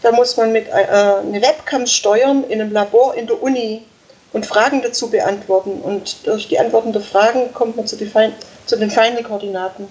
[0.01, 3.85] Da muss man mit äh, eine Webcam steuern in einem Labor in der Uni
[4.33, 5.81] und Fragen dazu beantworten.
[5.81, 8.33] Und durch die Antworten der Fragen kommt man zu, Fein,
[8.65, 9.87] zu den Feinde-Koordinaten.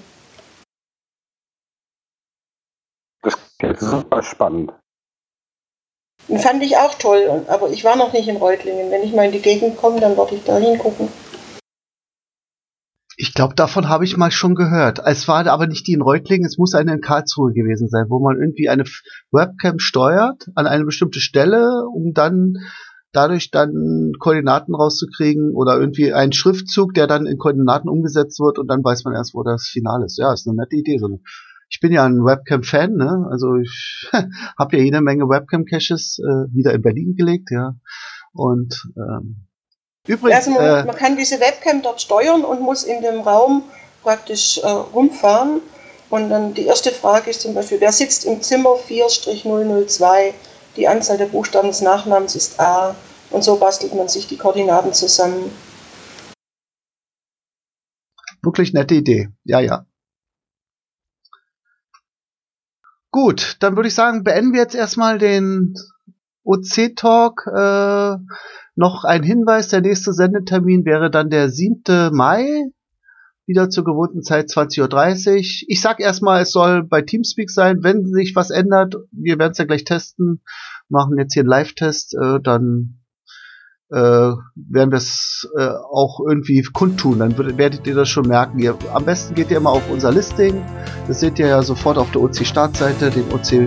[3.23, 3.35] Das
[3.81, 4.73] ist super spannend.
[6.29, 8.91] Den fand ich auch toll, aber ich war noch nicht in Reutlingen.
[8.91, 11.09] Wenn ich mal in die Gegend komme, dann werde ich da hingucken.
[13.23, 15.01] Ich glaube, davon habe ich mal schon gehört.
[15.07, 18.19] Es war aber nicht die in Reutlingen, es muss eine in Karlsruhe gewesen sein, wo
[18.19, 18.82] man irgendwie eine
[19.31, 22.55] Webcam steuert an eine bestimmte Stelle, um dann
[23.12, 28.66] dadurch dann Koordinaten rauszukriegen oder irgendwie einen Schriftzug, der dann in Koordinaten umgesetzt wird und
[28.66, 30.19] dann weiß man erst, wo das Finale ist.
[30.19, 30.99] Ja, ist eine nette Idee.
[31.70, 33.28] Ich bin ja ein Webcam-Fan, ne?
[33.31, 34.11] Also ich
[34.59, 37.77] habe ja jede Menge Webcam-Caches äh, wieder in Berlin gelegt, ja.
[38.32, 39.47] Und ähm,
[40.07, 43.65] übrigens, Also man, äh, man kann diese Webcam dort steuern und muss in dem Raum
[44.03, 45.61] praktisch äh, rumfahren.
[46.11, 50.35] Und dann die erste Frage ist zum Beispiel, wer sitzt im Zimmer 4-002?
[50.77, 52.95] Die Anzahl der Buchstaben des Nachnamens ist A.
[53.31, 55.51] Und so bastelt man sich die Koordinaten zusammen.
[58.43, 59.31] Wirklich nette Idee.
[59.45, 59.87] Ja, ja.
[63.11, 65.74] Gut, dann würde ich sagen, beenden wir jetzt erstmal den
[66.45, 67.47] OC-Talk.
[67.47, 68.16] Äh,
[68.74, 72.11] noch ein Hinweis, der nächste Sendetermin wäre dann der 7.
[72.12, 72.70] Mai,
[73.47, 75.36] wieder zur gewohnten Zeit 20.30 Uhr.
[75.69, 79.59] Ich sag erstmal, es soll bei Teamspeak sein, wenn sich was ändert, wir werden es
[79.59, 80.43] ja gleich testen,
[80.89, 83.03] machen jetzt hier einen Live-Test, äh, dann
[83.93, 87.19] äh, werden wir es äh, auch irgendwie kundtun.
[87.19, 88.59] Dann werdet ihr das schon merken.
[88.59, 90.62] Ihr, am besten geht ihr immer auf unser Listing.
[91.07, 93.66] Das seht ihr ja sofort auf der OC-Startseite, den OC äh,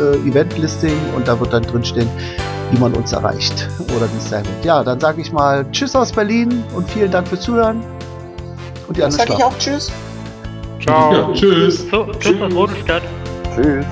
[0.00, 2.08] äh, und da wird dann drin stehen,
[2.70, 4.64] wie man uns erreicht oder wie es sein wird.
[4.64, 7.82] Ja, dann sage ich mal Tschüss aus Berlin und vielen Dank fürs Zuhören.
[8.88, 9.90] Und die Dann anderen sage ich auch Tschüss.
[10.80, 11.12] Ciao.
[11.12, 11.86] Ja, tschüss.
[11.90, 12.70] So, tschüss aus.
[13.54, 13.86] Tschüss.